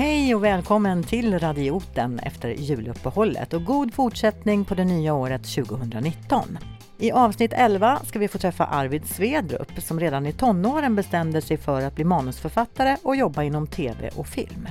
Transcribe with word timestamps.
Hej 0.00 0.34
och 0.34 0.44
välkommen 0.44 1.02
till 1.02 1.38
Radioten 1.38 2.18
efter 2.18 2.48
juluppehållet 2.48 3.52
och 3.52 3.64
god 3.64 3.94
fortsättning 3.94 4.64
på 4.64 4.74
det 4.74 4.84
nya 4.84 5.14
året 5.14 5.54
2019. 5.54 6.58
I 6.98 7.12
avsnitt 7.12 7.52
11 7.52 8.00
ska 8.04 8.18
vi 8.18 8.28
få 8.28 8.38
träffa 8.38 8.64
Arvid 8.64 9.06
Svedrup 9.06 9.82
som 9.82 10.00
redan 10.00 10.26
i 10.26 10.32
tonåren 10.32 10.96
bestämde 10.96 11.40
sig 11.40 11.56
för 11.56 11.82
att 11.82 11.94
bli 11.94 12.04
manusförfattare 12.04 12.96
och 13.02 13.16
jobba 13.16 13.42
inom 13.42 13.66
tv 13.66 14.10
och 14.16 14.26
film. 14.26 14.68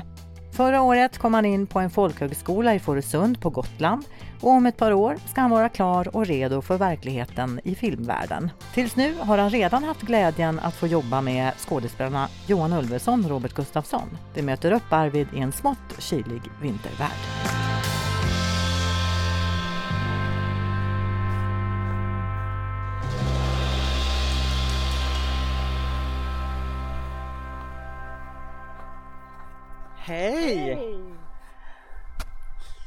Förra 0.59 0.81
året 0.81 1.17
kom 1.17 1.33
han 1.33 1.45
in 1.45 1.67
på 1.67 1.79
en 1.79 1.89
folkhögskola 1.89 2.75
i 2.75 2.79
Fårösund 2.79 3.41
på 3.41 3.49
Gotland 3.49 4.03
och 4.41 4.51
om 4.51 4.65
ett 4.65 4.77
par 4.77 4.91
år 4.93 5.17
ska 5.27 5.41
han 5.41 5.49
vara 5.49 5.69
klar 5.69 6.15
och 6.15 6.25
redo 6.25 6.61
för 6.61 6.77
verkligheten 6.77 7.59
i 7.63 7.75
filmvärlden. 7.75 8.51
Tills 8.73 8.95
nu 8.95 9.15
har 9.19 9.37
han 9.37 9.49
redan 9.49 9.83
haft 9.83 10.01
glädjen 10.01 10.59
att 10.59 10.75
få 10.75 10.87
jobba 10.87 11.21
med 11.21 11.53
skådespelarna 11.57 12.27
Johan 12.47 12.73
Ulveson 12.73 13.25
och 13.25 13.31
Robert 13.31 13.53
Gustafsson. 13.53 14.17
Vi 14.33 14.41
möter 14.41 14.71
upp 14.71 14.93
Arvid 14.93 15.27
i 15.35 15.39
en 15.39 15.51
smått 15.51 15.95
kylig 15.99 16.41
vintervärld. 16.61 17.88
Hej! 30.09 30.57
Hej! 30.57 30.99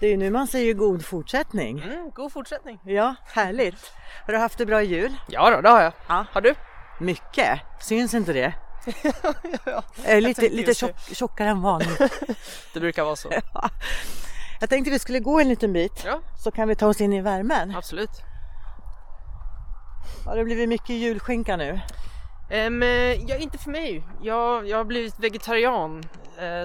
Det 0.00 0.06
är 0.06 0.16
nu 0.16 0.30
man 0.30 0.46
säger 0.46 0.74
god 0.74 1.04
fortsättning. 1.04 1.82
Mm, 1.82 2.10
god 2.10 2.32
fortsättning. 2.32 2.80
Ja, 2.84 3.14
härligt. 3.24 3.92
Har 4.26 4.32
du 4.32 4.38
haft 4.38 4.58
det 4.58 4.66
bra 4.66 4.82
jul? 4.82 5.14
Ja 5.28 5.50
då, 5.50 5.60
det 5.60 5.68
har 5.68 5.82
jag. 5.82 5.92
Ja. 6.08 6.26
Har 6.32 6.40
du? 6.40 6.54
Mycket. 7.00 7.60
Syns 7.80 8.14
inte 8.14 8.32
det? 8.32 8.54
ja, 9.64 9.84
är 10.04 10.20
lite, 10.20 10.48
lite 10.48 10.74
tjock, 10.74 10.98
tjockare 11.12 11.48
än 11.48 11.62
vanligt. 11.62 11.98
det 12.74 12.80
brukar 12.80 13.04
vara 13.04 13.16
så. 13.16 13.32
Jag 14.60 14.70
tänkte 14.70 14.90
vi 14.90 14.98
skulle 14.98 15.20
gå 15.20 15.40
en 15.40 15.48
liten 15.48 15.72
bit 15.72 16.02
Ja, 16.04 16.20
så 16.44 16.50
kan 16.50 16.68
vi 16.68 16.74
ta 16.74 16.86
oss 16.86 17.00
in 17.00 17.12
i 17.12 17.20
värmen. 17.20 17.76
absolut. 17.76 18.22
Har 20.26 20.36
det 20.36 20.44
blivit 20.44 20.68
mycket 20.68 20.90
julskinka 20.96 21.56
nu? 21.56 21.80
Um, 22.50 22.82
ja, 23.28 23.36
inte 23.36 23.58
för 23.58 23.70
mig. 23.70 24.02
Jag, 24.22 24.68
jag 24.68 24.76
har 24.76 24.84
blivit 24.84 25.18
vegetarian 25.18 26.02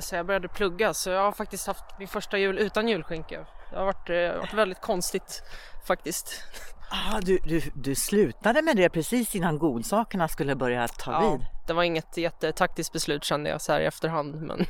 så 0.01 0.15
jag 0.15 0.25
började 0.25 0.47
plugga 0.47 0.93
så 0.93 1.09
jag 1.09 1.21
har 1.21 1.31
faktiskt 1.31 1.67
haft 1.67 1.83
min 1.99 2.07
första 2.07 2.37
jul 2.37 2.57
utan 2.57 2.87
julskinka. 2.87 3.45
Det 3.71 3.77
har 3.77 3.85
varit, 3.85 4.09
eh, 4.09 4.39
varit 4.39 4.53
väldigt 4.53 4.81
konstigt 4.81 5.43
faktiskt. 5.87 6.43
Ah, 6.89 7.19
du, 7.21 7.39
du, 7.43 7.61
du 7.75 7.95
slutade 7.95 8.61
med 8.61 8.75
det 8.77 8.89
precis 8.89 9.35
innan 9.35 9.57
godsakerna 9.59 10.27
skulle 10.27 10.55
börja 10.55 10.87
ta 10.87 11.11
Ja, 11.11 11.31
vid. 11.31 11.45
det 11.67 11.73
var 11.73 11.83
inget 11.83 12.17
jättetaktiskt 12.17 12.93
beslut 12.93 13.23
kände 13.23 13.49
jag 13.49 13.61
så 13.61 13.71
här 13.73 13.79
i 13.79 13.85
efterhand 13.85 14.35
men 14.41 14.65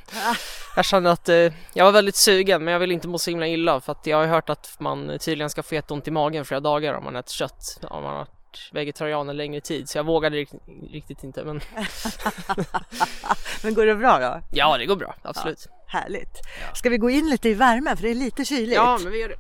jag 0.75 0.85
kände 0.85 1.11
att 1.11 1.29
eh, 1.29 1.53
jag 1.73 1.85
var 1.85 1.91
väldigt 1.91 2.15
sugen 2.15 2.63
men 2.63 2.71
jag 2.71 2.79
ville 2.79 2.93
inte 2.93 3.07
må 3.07 3.17
så 3.19 3.29
himla 3.29 3.47
illa 3.47 3.81
för 3.81 3.91
att 3.91 4.05
jag 4.07 4.17
har 4.17 4.25
hört 4.25 4.49
att 4.49 4.75
man 4.79 5.17
tydligen 5.19 5.49
ska 5.49 5.63
få 5.63 5.75
jätteont 5.75 6.07
i 6.07 6.11
magen 6.11 6.45
flera 6.45 6.59
dagar 6.59 6.93
om 6.93 7.03
man 7.03 7.15
äter 7.15 7.31
kött 7.31 7.77
om 7.83 8.03
man 8.03 8.15
har 8.15 8.27
varit 8.51 8.69
vegetarian 8.73 9.29
en 9.29 9.37
längre 9.37 9.61
tid 9.61 9.89
så 9.89 9.97
jag 9.97 10.03
vågade 10.03 10.37
rikt- 10.37 10.53
riktigt 10.91 11.23
inte 11.23 11.43
men 11.43 11.61
Men 13.63 13.73
går 13.73 13.85
det 13.85 13.95
bra 13.95 14.19
då? 14.19 14.41
ja 14.51 14.77
det 14.77 14.85
går 14.85 14.95
bra 14.95 15.15
absolut. 15.21 15.67
Härligt. 15.87 16.37
Ska 16.73 16.89
vi 16.89 16.97
gå 16.97 17.09
in 17.09 17.29
lite 17.29 17.49
i 17.49 17.53
värmen 17.53 17.97
för 17.97 18.03
det 18.03 18.09
är 18.09 18.15
lite 18.15 18.45
kyligt? 18.45 18.75
Ja 18.75 18.99
men 19.03 19.11
vi 19.11 19.19
gör 19.21 19.29
det. 19.29 19.37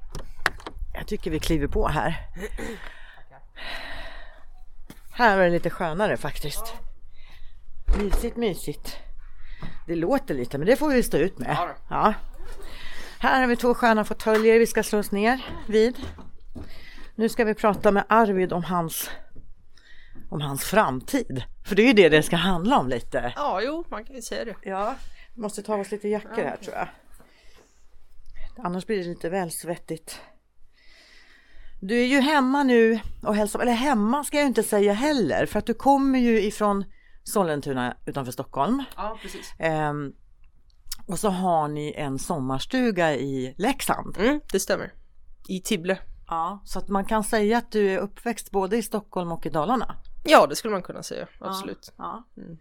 Jag 0.93 1.07
tycker 1.07 1.31
vi 1.31 1.39
kliver 1.39 1.67
på 1.67 1.87
här. 1.87 2.15
Här 5.11 5.37
är 5.37 5.43
det 5.43 5.49
lite 5.49 5.69
skönare 5.69 6.17
faktiskt. 6.17 6.73
Mysigt, 7.97 8.35
mysigt. 8.37 8.97
Det 9.87 9.95
låter 9.95 10.33
lite 10.35 10.57
men 10.57 10.67
det 10.67 10.75
får 10.75 10.89
vi 10.89 11.03
stå 11.03 11.17
ut 11.17 11.37
med. 11.39 11.57
Ja. 11.59 11.69
Ja. 11.89 12.13
Här 13.19 13.41
har 13.41 13.47
vi 13.47 13.55
två 13.55 13.73
sköna 13.73 14.05
fåtöljer 14.05 14.59
vi 14.59 14.67
ska 14.67 14.83
slå 14.83 14.99
oss 14.99 15.11
ner 15.11 15.45
vid. 15.67 15.95
Nu 17.19 17.29
ska 17.29 17.43
vi 17.43 17.53
prata 17.53 17.91
med 17.91 18.05
Arvid 18.09 18.53
om 18.53 18.63
hans, 18.63 19.09
om 20.29 20.41
hans 20.41 20.63
framtid. 20.63 21.43
För 21.65 21.75
det 21.75 21.81
är 21.81 21.87
ju 21.87 21.93
det 21.93 22.09
det 22.09 22.23
ska 22.23 22.35
handla 22.35 22.79
om 22.79 22.89
lite. 22.89 23.33
Ja 23.35 23.61
jo 23.61 23.85
man 23.89 24.05
kan 24.05 24.15
ju 24.15 24.21
säga 24.21 24.45
det. 24.45 24.55
Ja, 24.63 24.95
vi 25.35 25.41
måste 25.41 25.63
ta 25.63 25.75
oss 25.75 25.91
lite 25.91 26.07
jackor 26.07 26.43
här 26.43 26.57
tror 26.57 26.75
jag. 26.75 26.87
Annars 28.65 28.85
blir 28.85 28.97
det 28.97 29.03
lite 29.03 29.29
väl 29.29 29.51
svettigt. 29.51 30.21
Du 31.81 31.99
är 31.99 32.05
ju 32.05 32.19
hemma 32.19 32.63
nu 32.63 32.99
och 33.23 33.35
hälsar, 33.35 33.59
eller 33.59 33.71
hemma 33.71 34.23
ska 34.23 34.37
jag 34.37 34.47
inte 34.47 34.63
säga 34.63 34.93
heller 34.93 35.45
för 35.45 35.59
att 35.59 35.65
du 35.65 35.73
kommer 35.73 36.19
ju 36.19 36.41
ifrån 36.41 36.85
Sollentuna 37.23 37.97
utanför 38.05 38.31
Stockholm. 38.31 38.83
Ja 38.95 39.17
precis. 39.21 39.53
Ehm, 39.59 40.13
och 41.07 41.19
så 41.19 41.29
har 41.29 41.67
ni 41.67 41.93
en 41.97 42.19
sommarstuga 42.19 43.15
i 43.15 43.55
Leksand. 43.57 44.17
Mm, 44.17 44.41
det 44.51 44.59
stämmer. 44.59 44.93
I 45.47 45.61
Tibble. 45.61 45.97
Ja, 46.27 46.61
så 46.65 46.79
att 46.79 46.87
man 46.87 47.05
kan 47.05 47.23
säga 47.23 47.57
att 47.57 47.71
du 47.71 47.91
är 47.91 47.97
uppväxt 47.97 48.51
både 48.51 48.77
i 48.77 48.83
Stockholm 48.83 49.31
och 49.31 49.45
i 49.45 49.49
Dalarna. 49.49 49.95
Ja 50.23 50.47
det 50.47 50.55
skulle 50.55 50.71
man 50.71 50.81
kunna 50.81 51.03
säga 51.03 51.27
absolut. 51.39 51.93
Ja. 51.97 52.23
Mm. 52.37 52.57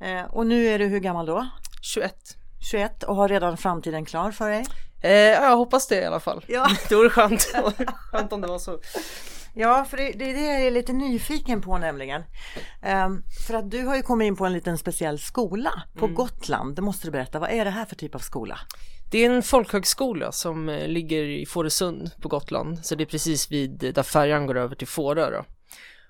Eh, 0.00 0.34
och 0.34 0.46
nu 0.46 0.66
är 0.66 0.78
du 0.78 0.86
hur 0.86 1.00
gammal 1.00 1.26
då? 1.26 1.46
21. 1.82 2.14
21 2.70 3.02
och 3.02 3.16
har 3.16 3.28
redan 3.28 3.56
framtiden 3.56 4.04
klar 4.04 4.30
för 4.30 4.50
dig? 4.50 4.66
Eh, 5.02 5.10
ja, 5.12 5.42
jag 5.42 5.56
hoppas 5.56 5.88
det 5.88 6.00
i 6.00 6.04
alla 6.04 6.20
fall. 6.20 6.44
Ja. 6.48 6.68
Det 6.88 6.94
vore 6.94 7.10
skönt. 7.10 7.42
skönt 8.10 8.32
om 8.32 8.40
det 8.40 8.48
var 8.48 8.58
så. 8.58 8.78
Ja, 9.54 9.84
för 9.84 9.96
det, 9.96 10.12
det 10.12 10.30
är 10.30 10.34
det 10.34 10.44
jag 10.44 10.66
är 10.66 10.70
lite 10.70 10.92
nyfiken 10.92 11.60
på 11.60 11.78
nämligen. 11.78 12.22
Ehm, 12.82 13.22
för 13.46 13.54
att 13.54 13.70
du 13.70 13.86
har 13.86 13.96
ju 13.96 14.02
kommit 14.02 14.26
in 14.26 14.36
på 14.36 14.46
en 14.46 14.52
liten 14.52 14.78
speciell 14.78 15.18
skola 15.18 15.82
på 15.98 16.06
Gotland. 16.06 16.76
Det 16.76 16.82
måste 16.82 17.06
du 17.06 17.10
berätta. 17.10 17.38
Vad 17.38 17.50
är 17.50 17.64
det 17.64 17.70
här 17.70 17.84
för 17.84 17.96
typ 17.96 18.14
av 18.14 18.18
skola? 18.18 18.58
Det 19.10 19.24
är 19.24 19.30
en 19.30 19.42
folkhögskola 19.42 20.32
som 20.32 20.68
eh, 20.68 20.88
ligger 20.88 21.22
i 21.22 21.46
Fårösund 21.46 22.10
på 22.20 22.28
Gotland. 22.28 22.86
Så 22.86 22.94
det 22.94 23.04
är 23.04 23.06
precis 23.06 23.52
vid 23.52 23.84
eh, 23.84 23.92
där 23.92 24.02
färjan 24.02 24.46
går 24.46 24.56
över 24.56 24.76
till 24.76 24.86
Fårö 24.86 25.30
då. 25.30 25.44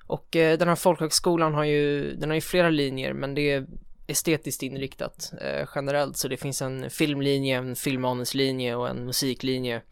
Och 0.06 0.36
eh, 0.36 0.58
den 0.58 0.68
här 0.68 0.76
folkhögskolan 0.76 1.54
har 1.54 1.64
ju, 1.64 2.14
den 2.16 2.30
har 2.30 2.34
ju 2.34 2.40
flera 2.40 2.70
linjer 2.70 3.12
men 3.12 3.34
det 3.34 3.50
är 3.50 3.66
estetiskt 4.06 4.62
inriktat 4.62 5.32
eh, 5.40 5.68
generellt. 5.74 6.16
Så 6.16 6.28
det 6.28 6.36
finns 6.36 6.62
en 6.62 6.90
filmlinje, 6.90 7.58
en 7.58 7.76
filmmanuslinje 7.76 8.74
och 8.74 8.88
en 8.88 9.06
musiklinje. 9.06 9.82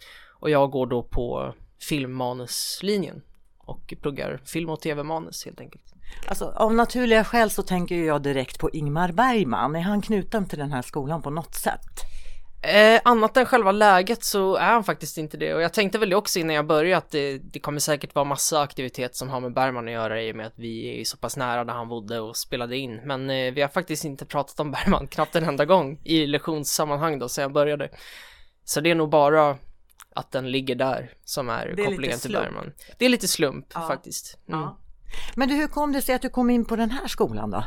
Och 0.40 0.50
jag 0.50 0.70
går 0.70 0.86
då 0.86 1.02
på 1.02 1.54
filmmanuslinjen 1.88 3.22
och 3.58 3.94
pluggar 4.02 4.40
film 4.44 4.70
och 4.70 4.80
tv-manus 4.80 5.44
helt 5.44 5.60
enkelt. 5.60 5.84
Alltså 6.28 6.44
av 6.44 6.74
naturliga 6.74 7.24
skäl 7.24 7.50
så 7.50 7.62
tänker 7.62 7.94
ju 7.94 8.04
jag 8.04 8.22
direkt 8.22 8.58
på 8.58 8.70
Ingmar 8.70 9.12
Bergman. 9.12 9.76
Är 9.76 9.80
han 9.80 10.02
knuten 10.02 10.46
till 10.46 10.58
den 10.58 10.72
här 10.72 10.82
skolan 10.82 11.22
på 11.22 11.30
något 11.30 11.54
sätt? 11.54 12.17
Eh, 12.62 13.00
annat 13.04 13.36
än 13.36 13.46
själva 13.46 13.72
läget 13.72 14.24
så 14.24 14.56
är 14.56 14.72
han 14.72 14.84
faktiskt 14.84 15.18
inte 15.18 15.36
det 15.36 15.54
och 15.54 15.62
jag 15.62 15.72
tänkte 15.72 15.98
väl 15.98 16.14
också 16.14 16.38
innan 16.38 16.56
jag 16.56 16.66
började 16.66 16.96
att 16.96 17.10
det, 17.10 17.38
det 17.38 17.60
kommer 17.60 17.80
säkert 17.80 18.14
vara 18.14 18.24
massa 18.24 18.60
aktivitet 18.60 19.16
som 19.16 19.28
har 19.28 19.40
med 19.40 19.54
Bergman 19.54 19.86
att 19.88 19.92
göra 19.92 20.22
i 20.22 20.32
och 20.32 20.36
med 20.36 20.46
att 20.46 20.58
vi 20.58 21.00
är 21.00 21.04
så 21.04 21.16
pass 21.16 21.36
nära 21.36 21.64
där 21.64 21.72
han 21.72 21.88
bodde 21.88 22.20
och 22.20 22.36
spelade 22.36 22.76
in 22.76 23.00
men 23.04 23.30
eh, 23.30 23.52
vi 23.52 23.60
har 23.60 23.68
faktiskt 23.68 24.04
inte 24.04 24.26
pratat 24.26 24.60
om 24.60 24.70
Bergman 24.72 25.06
knappt 25.06 25.36
en 25.36 25.44
enda 25.44 25.64
gång 25.64 26.00
i 26.04 26.26
lektionssammanhang 26.26 27.18
då 27.18 27.28
sen 27.28 27.42
jag 27.42 27.52
började 27.52 27.88
så 28.64 28.80
det 28.80 28.90
är 28.90 28.94
nog 28.94 29.10
bara 29.10 29.58
att 30.14 30.32
den 30.32 30.50
ligger 30.50 30.74
där 30.74 31.10
som 31.24 31.48
är, 31.48 31.70
lite 31.70 31.82
kopplingen 31.82 32.18
till. 32.18 32.32
Bergman. 32.32 32.72
Det 32.98 33.04
är 33.04 33.08
lite 33.08 33.28
slump 33.28 33.66
Ja. 33.74 33.86
faktiskt. 33.88 34.38
Mm. 34.48 34.60
Ja. 34.60 34.78
Men 35.36 35.48
du, 35.48 35.54
hur 35.54 35.68
kom 35.68 35.92
det 35.92 36.02
sig 36.02 36.14
att 36.14 36.22
du 36.22 36.28
kom 36.28 36.50
in 36.50 36.64
på 36.64 36.76
den 36.76 36.90
här 36.90 37.08
skolan 37.08 37.50
då? 37.50 37.64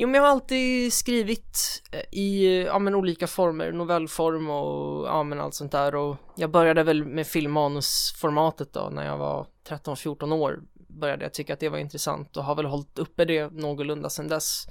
Jo 0.00 0.08
men 0.08 0.14
jag 0.14 0.22
har 0.22 0.30
alltid 0.30 0.92
skrivit 0.92 1.82
eh, 1.92 2.18
i 2.18 2.62
ja, 2.62 2.78
men 2.78 2.94
olika 2.94 3.26
former, 3.26 3.72
novellform 3.72 4.50
och 4.50 5.06
ja 5.06 5.22
men 5.22 5.40
allt 5.40 5.54
sånt 5.54 5.72
där 5.72 5.94
och 5.94 6.16
jag 6.36 6.50
började 6.50 6.82
väl 6.82 7.04
med 7.04 7.26
filmmanusformatet 7.26 8.72
då 8.72 8.88
när 8.92 9.06
jag 9.06 9.18
var 9.18 9.46
13-14 9.68 10.32
år 10.34 10.60
började 10.74 11.24
jag 11.24 11.34
tycka 11.34 11.52
att 11.52 11.60
det 11.60 11.68
var 11.68 11.78
intressant 11.78 12.36
och 12.36 12.44
har 12.44 12.54
väl 12.54 12.66
hållit 12.66 12.98
uppe 12.98 13.24
det 13.24 13.52
någorlunda 13.52 14.10
sedan 14.10 14.28
dess. 14.28 14.66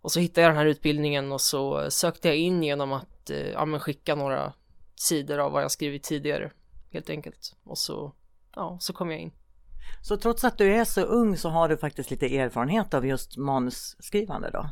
Och 0.00 0.12
så 0.12 0.20
hittade 0.20 0.40
jag 0.40 0.50
den 0.50 0.58
här 0.58 0.66
utbildningen 0.66 1.32
och 1.32 1.40
så 1.40 1.90
sökte 1.90 2.28
jag 2.28 2.36
in 2.36 2.62
genom 2.62 2.92
att 2.92 3.30
eh, 3.30 3.50
ja, 3.50 3.64
men 3.64 3.80
skicka 3.80 4.14
några 4.14 4.52
sidor 4.96 5.38
av 5.38 5.52
vad 5.52 5.62
jag 5.62 5.70
skrivit 5.70 6.02
tidigare 6.02 6.52
helt 6.92 7.10
enkelt 7.10 7.56
och 7.64 7.78
så 7.78 8.12
ja, 8.54 8.76
så 8.80 8.92
kom 8.92 9.10
jag 9.10 9.20
in. 9.20 9.32
Så 10.02 10.16
trots 10.16 10.44
att 10.44 10.58
du 10.58 10.74
är 10.74 10.84
så 10.84 11.00
ung 11.00 11.36
så 11.36 11.48
har 11.48 11.68
du 11.68 11.76
faktiskt 11.76 12.10
lite 12.10 12.38
erfarenhet 12.38 12.94
av 12.94 13.06
just 13.06 13.36
manusskrivande 13.36 14.50
då? 14.50 14.70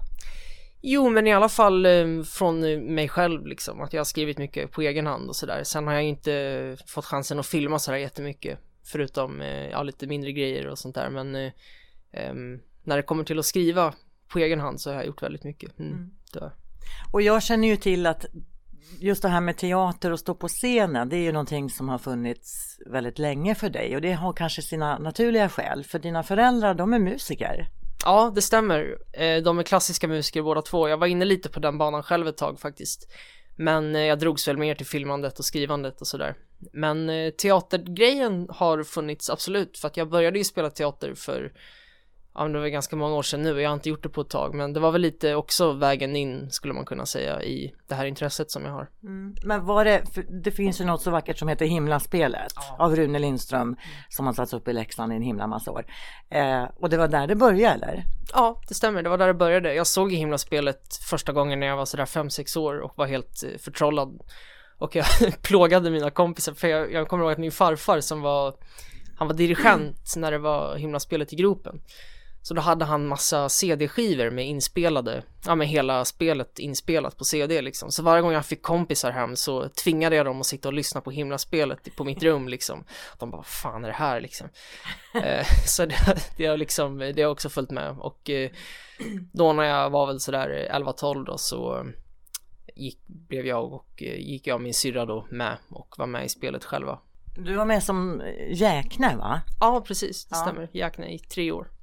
Jo, 0.83 1.11
men 1.11 1.27
i 1.27 1.33
alla 1.33 1.49
fall 1.49 1.87
eh, 1.87 2.23
från 2.23 2.65
eh, 2.65 2.79
mig 2.81 3.09
själv 3.09 3.47
liksom, 3.47 3.81
att 3.81 3.93
jag 3.93 4.01
har 4.01 4.05
skrivit 4.05 4.39
mycket 4.39 4.71
på 4.71 4.83
egen 4.83 5.07
hand 5.07 5.29
och 5.29 5.37
sådär. 5.37 5.65
Sen 5.65 5.87
har 5.87 5.95
jag 5.95 6.03
inte 6.03 6.77
fått 6.87 7.05
chansen 7.05 7.39
att 7.39 7.47
filma 7.47 7.79
sådär 7.79 7.99
jättemycket, 7.99 8.59
förutom 8.85 9.41
eh, 9.41 9.69
ja, 9.69 9.83
lite 9.83 10.07
mindre 10.07 10.33
grejer 10.33 10.67
och 10.67 10.79
sånt 10.79 10.95
där. 10.95 11.11
Men 11.11 11.35
eh, 11.35 11.53
ehm, 12.13 12.61
när 12.83 12.97
det 12.97 13.03
kommer 13.03 13.25
till 13.25 13.39
att 13.39 13.47
skriva 13.47 13.95
på 14.29 14.39
egen 14.39 14.61
hand 14.61 14.81
så 14.81 14.91
har 14.91 14.97
jag 14.97 15.07
gjort 15.07 15.23
väldigt 15.23 15.45
mycket. 15.45 15.79
Mm, 15.79 15.93
Mm. 15.93 16.51
Och 17.13 17.23
jag 17.23 17.43
känner 17.43 17.69
ju 17.69 17.77
till 17.77 18.07
att 18.07 18.27
just 18.99 19.23
det 19.23 19.29
här 19.29 19.41
med 19.41 19.57
teater 19.57 20.11
och 20.11 20.19
stå 20.19 20.35
på 20.35 20.49
scenen, 20.49 21.09
det 21.09 21.17
är 21.17 21.21
ju 21.21 21.33
någonting 21.33 21.71
som 21.71 21.89
har 21.89 21.99
funnits 21.99 22.79
väldigt 22.87 23.19
länge 23.19 23.55
för 23.55 23.69
dig 23.71 23.95
och 23.97 24.03
det 24.03 24.13
har 24.13 24.33
kanske 24.33 24.63
sina 24.63 24.99
naturliga 24.99 25.49
skäl, 25.49 25.85
för 25.85 25.99
dina 25.99 26.23
föräldrar 26.23 26.75
de 26.75 26.93
är 26.93 26.99
musiker. 26.99 27.69
Ja, 28.05 28.33
det 28.35 28.43
stämmer. 28.43 28.99
Eh, 29.13 29.43
de 29.43 29.59
är 29.59 29.63
klassiska 29.63 30.09
musiker 30.09 30.43
båda 30.43 30.63
två. 30.63 30.89
Jag 30.89 30.97
var 30.97 31.07
inne 31.07 31.25
lite 31.25 31.49
på 31.49 31.61
den 31.61 31.79
banan 31.79 32.03
själv 32.03 32.29
ett 32.29 32.37
tag 32.37 32.61
faktiskt. 32.61 33.09
Men 33.57 33.97
eh, 33.97 34.03
jag 34.03 34.19
drogs 34.19 34.49
väl 34.49 34.57
mer 34.57 34.75
till 34.75 34.87
filmandet 34.87 35.39
och 35.39 35.45
skrivandet 35.45 36.01
och 36.01 36.07
sådär. 36.07 36.35
Men 36.73 37.11
eh, 37.11 37.31
teatergrejen 37.31 38.47
har 38.51 38.83
funnits 38.83 39.31
absolut, 39.31 39.79
för 39.79 39.89
att 39.89 39.97
jag 39.97 40.11
började 40.11 40.39
ju 40.39 40.45
spela 40.45 40.71
teater 40.71 41.15
för 41.15 41.53
ja, 42.35 42.49
det 42.49 42.59
var 42.59 42.67
ganska 42.67 42.97
många 42.97 43.15
år 43.15 43.23
sedan 43.23 43.43
nu 43.43 43.55
och 43.55 43.61
jag 43.61 43.71
har 43.71 43.75
inte 43.75 43.89
gjort 43.89 44.03
det 44.03 44.09
på 44.09 44.21
ett 44.21 44.29
tag 44.29 44.55
men 44.55 44.73
det 44.73 44.81
var 44.81 44.93
väl 44.93 45.01
lite 45.01 45.35
också 45.35 45.73
vägen 45.73 46.17
in 46.17 46.51
skulle 46.51 46.75
man 46.75 46.85
kunna 46.85 47.07
säga 47.07 47.43
i 47.43 47.75
det 47.89 47.95
här 47.95 48.05
intresset 48.05 48.51
som 48.51 48.65
jag 48.65 48.73
har. 48.73 48.89
Mm. 49.03 49.35
Men 49.45 49.67
var 49.67 49.85
det, 49.85 50.03
det 50.43 50.51
finns 50.51 50.81
ju 50.81 50.85
något 50.85 51.03
så 51.03 51.11
vackert 51.11 51.39
som 51.39 51.49
heter 51.49 51.67
Himlaspelet 51.67 52.53
ja. 52.57 52.77
av 52.79 52.97
Rune 52.97 53.19
Lindström 53.19 53.77
som 54.09 54.27
har 54.27 54.33
satts 54.33 54.53
upp 54.53 54.69
i 54.69 54.73
Leksand 54.73 55.13
i 55.13 55.17
en 55.17 55.23
himla 55.23 55.47
massa 55.47 55.71
år. 55.71 55.87
Eh, 56.31 56.65
och 56.77 56.91
det 56.91 56.97
var 56.97 57.09
där 57.09 57.27
det 57.27 57.35
började 57.35 57.75
eller? 57.75 58.05
Ja, 58.33 58.61
det 58.69 58.75
stämmer, 58.75 59.03
det 59.03 59.09
var 59.09 59.19
där 59.19 59.27
det 59.27 59.35
började. 59.35 59.75
Jag 59.75 59.87
såg 59.87 60.13
Himlaspelet 60.13 60.97
första 61.11 61.33
gången 61.33 61.61
när 61.61 61.67
jag 61.67 61.77
var 61.77 61.85
sådär 61.85 62.05
5-6 62.05 62.59
år 62.59 62.79
och 62.79 62.93
var 62.97 63.07
helt 63.07 63.45
eh, 63.45 63.59
förtrollad. 63.59 64.21
Och 64.79 64.97
jag 64.97 65.07
plågade 65.43 65.91
mina 65.91 66.11
kompisar 66.11 66.53
för 66.55 66.69
jag, 66.69 66.93
jag 66.93 67.09
kommer 67.09 67.25
ihåg 67.25 67.33
att 67.33 67.39
min 67.39 67.53
farfar 67.53 68.01
som 68.01 68.21
var 68.21 68.55
han 69.17 69.29
var 69.29 69.35
dirigent 69.35 70.15
när 70.17 70.31
det 70.31 70.39
var 70.39 70.77
Himlaspelet 70.77 71.33
i 71.33 71.37
gropen. 71.37 71.81
Så 72.45 72.55
då 72.55 72.61
hade 72.61 72.85
han 72.85 73.07
massa 73.07 73.49
CD-skivor 73.49 74.31
med 74.31 74.47
inspelade, 74.47 75.23
ja 75.47 75.55
med 75.55 75.69
hela 75.69 76.05
spelet 76.05 76.59
inspelat 76.59 77.19
på 77.19 77.25
CD 77.25 77.63
liksom. 77.63 77.91
Så 77.91 78.03
varje 78.03 78.23
gång 78.23 78.33
jag 78.33 78.47
fick 78.47 78.63
kompisar 78.63 79.11
hem 79.11 79.37
så 79.37 79.69
tvingade 79.69 80.17
jag 80.17 80.27
dem 80.27 80.41
att 80.41 80.47
sitta 80.47 80.69
och 80.69 80.73
lyssna 80.73 81.01
på 81.01 81.11
himlaspelet 81.11 81.97
på 81.97 82.05
mitt 82.05 82.23
rum 82.23 82.49
liksom. 82.49 82.85
De 83.19 83.31
bara, 83.31 83.37
vad 83.37 83.47
fan 83.47 83.85
är 83.85 83.89
det 83.89 83.95
här 83.95 84.21
liksom? 84.21 84.49
eh, 85.15 85.47
så 85.67 85.87
det, 85.87 85.97
det 86.37 86.47
har 86.47 86.57
liksom, 86.57 86.99
det 86.99 87.23
har 87.23 87.31
också 87.31 87.49
följt 87.49 87.71
med 87.71 87.97
och 87.99 88.31
eh, 88.31 88.51
då 89.33 89.53
när 89.53 89.65
jag 89.65 89.91
var 89.91 90.07
väl 90.07 90.21
sådär 90.21 90.69
11-12 90.73 91.25
då 91.25 91.39
så 91.39 91.87
gick, 92.75 92.99
blev 93.07 93.47
jag 93.47 93.73
och 93.73 94.03
eh, 94.03 94.21
gick 94.21 94.47
jag 94.47 94.55
och 94.55 94.63
min 94.63 94.75
syrra 94.75 95.07
då 95.07 95.27
med 95.31 95.57
och 95.71 95.95
var 95.99 96.07
med 96.07 96.25
i 96.25 96.29
spelet 96.29 96.65
själva. 96.65 96.99
Du 97.37 97.55
var 97.55 97.65
med 97.65 97.83
som 97.83 98.23
jäkne 98.51 99.17
va? 99.17 99.41
Ja 99.61 99.85
precis, 99.87 100.25
det 100.25 100.37
ja. 100.37 100.43
stämmer. 100.43 100.71
Jäkne 100.73 101.15
i 101.15 101.19
tre 101.19 101.53
år. 101.53 101.74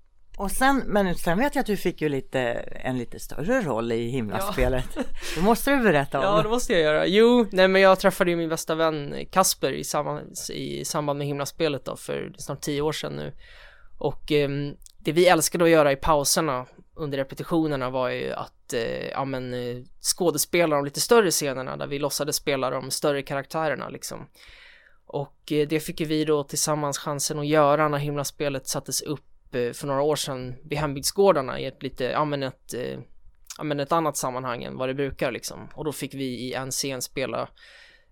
Och 0.41 0.51
sen, 0.51 0.83
men 0.85 1.15
sen 1.15 1.37
vet 1.37 1.55
jag 1.55 1.59
att 1.59 1.67
du 1.67 1.77
fick 1.77 2.01
ju 2.01 2.09
lite, 2.09 2.41
en 2.83 2.97
lite 2.97 3.19
större 3.19 3.61
roll 3.61 3.91
i 3.91 4.07
himlaspelet. 4.07 4.85
Ja. 4.95 5.01
Det 5.35 5.41
måste 5.41 5.71
du 5.71 5.83
berätta 5.83 6.19
om. 6.19 6.23
Ja, 6.23 6.43
det 6.43 6.49
måste 6.49 6.73
jag 6.73 6.81
göra. 6.81 7.07
Jo, 7.07 7.47
nej 7.51 7.67
men 7.67 7.81
jag 7.81 7.99
träffade 7.99 8.31
ju 8.31 8.37
min 8.37 8.49
bästa 8.49 8.75
vän 8.75 9.25
Kasper 9.31 9.71
i 9.71 9.83
samband, 9.83 10.37
i 10.53 10.85
samband 10.85 11.17
med 11.17 11.27
himlaspelet 11.27 11.85
då 11.85 11.95
för 11.95 12.33
snart 12.37 12.61
tio 12.61 12.81
år 12.81 12.91
sedan 12.91 13.15
nu. 13.15 13.33
Och 13.97 14.31
eh, 14.31 14.49
det 14.97 15.11
vi 15.11 15.27
älskade 15.27 15.63
att 15.63 15.69
göra 15.69 15.91
i 15.91 15.95
pauserna 15.95 16.65
under 16.95 17.17
repetitionerna 17.17 17.89
var 17.89 18.09
ju 18.09 18.33
att 18.33 18.73
eh, 18.73 19.09
ja, 19.09 19.25
men, 19.25 19.53
eh, 19.53 19.77
skådespela 20.01 20.75
de 20.75 20.85
lite 20.85 21.01
större 21.01 21.31
scenerna 21.31 21.77
där 21.77 21.87
vi 21.87 21.99
låtsades 21.99 22.35
spela 22.35 22.69
de 22.69 22.91
större 22.91 23.21
karaktärerna 23.21 23.89
liksom. 23.89 24.27
Och 25.05 25.51
eh, 25.51 25.67
det 25.67 25.79
fick 25.79 25.99
ju 25.99 26.05
vi 26.05 26.25
då 26.25 26.43
tillsammans 26.43 26.97
chansen 26.97 27.39
att 27.39 27.47
göra 27.47 27.87
när 27.87 27.97
himlaspelet 27.97 28.67
sattes 28.67 29.01
upp 29.01 29.30
Eh, 29.55 29.73
för 29.73 29.87
några 29.87 30.01
år 30.01 30.15
sedan 30.15 30.55
vid 30.63 30.79
hembygdsgårdarna 30.79 31.59
i 31.59 31.65
ett 31.65 31.83
lite, 31.83 32.03
ja 32.03 32.25
men 32.25 32.43
ett, 32.43 32.73
eh, 32.73 32.99
ja 33.57 33.63
men 33.63 33.79
ett 33.79 33.91
annat 33.91 34.17
sammanhang 34.17 34.63
än 34.63 34.77
vad 34.77 34.89
det 34.89 34.93
brukar 34.93 35.31
liksom. 35.31 35.69
Och 35.73 35.85
då 35.85 35.91
fick 35.91 36.13
vi 36.13 36.25
i 36.25 36.53
en 36.53 36.71
scen 36.71 37.01
spela 37.01 37.49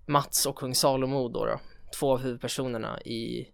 Mats 0.07 0.45
och 0.45 0.55
kung 0.55 0.75
Salomo 0.75 1.29
då, 1.29 1.45
då 1.45 1.59
två 1.99 2.11
av 2.11 2.19
huvudpersonerna 2.19 3.01
i 3.01 3.47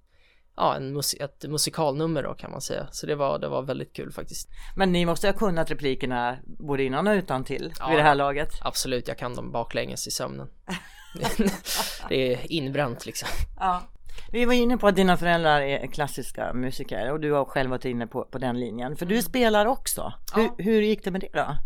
ja, 0.55 0.75
en 0.75 0.93
mus 0.93 1.13
ett 1.13 1.45
musikalnummer 1.47 2.23
då 2.23 2.33
kan 2.33 2.51
man 2.51 2.61
säga. 2.61 2.87
Så 2.91 3.05
det 3.05 3.15
var, 3.15 3.39
det 3.39 3.47
var 3.47 3.61
väldigt 3.61 3.93
kul 3.93 4.11
faktiskt. 4.11 4.49
Men 4.75 4.91
ni 4.91 5.05
måste 5.05 5.27
ha 5.27 5.33
kunnat 5.33 5.71
replikerna 5.71 6.37
både 6.45 6.83
innan 6.83 7.07
och 7.07 7.13
utan 7.13 7.43
till 7.43 7.73
ja, 7.79 7.87
vid 7.89 7.97
det 7.97 8.03
här 8.03 8.15
laget? 8.15 8.49
Absolut, 8.61 9.07
jag 9.07 9.17
kan 9.17 9.35
dem 9.35 9.51
baklänges 9.51 10.07
i 10.07 10.11
sömnen. 10.11 10.47
det 12.09 12.33
är 12.33 12.51
inbränt 12.51 13.05
liksom. 13.05 13.29
Ja. 13.59 13.81
Vi 14.31 14.45
var 14.45 14.53
inne 14.53 14.77
på 14.77 14.87
att 14.87 14.95
dina 14.95 15.17
föräldrar 15.17 15.61
är 15.61 15.87
klassiska 15.87 16.53
musiker 16.53 17.11
och 17.11 17.19
du 17.19 17.31
har 17.31 17.45
själv 17.45 17.69
varit 17.69 17.85
inne 17.85 18.07
på, 18.07 18.23
på 18.23 18.37
den 18.37 18.59
linjen. 18.59 18.95
För 18.95 19.05
du 19.05 19.21
spelar 19.21 19.65
också. 19.65 20.13
Ja. 20.35 20.55
Hur, 20.57 20.63
hur 20.63 20.81
gick 20.81 21.03
det 21.03 21.11
med 21.11 21.21
det 21.21 21.29
då? 21.33 21.57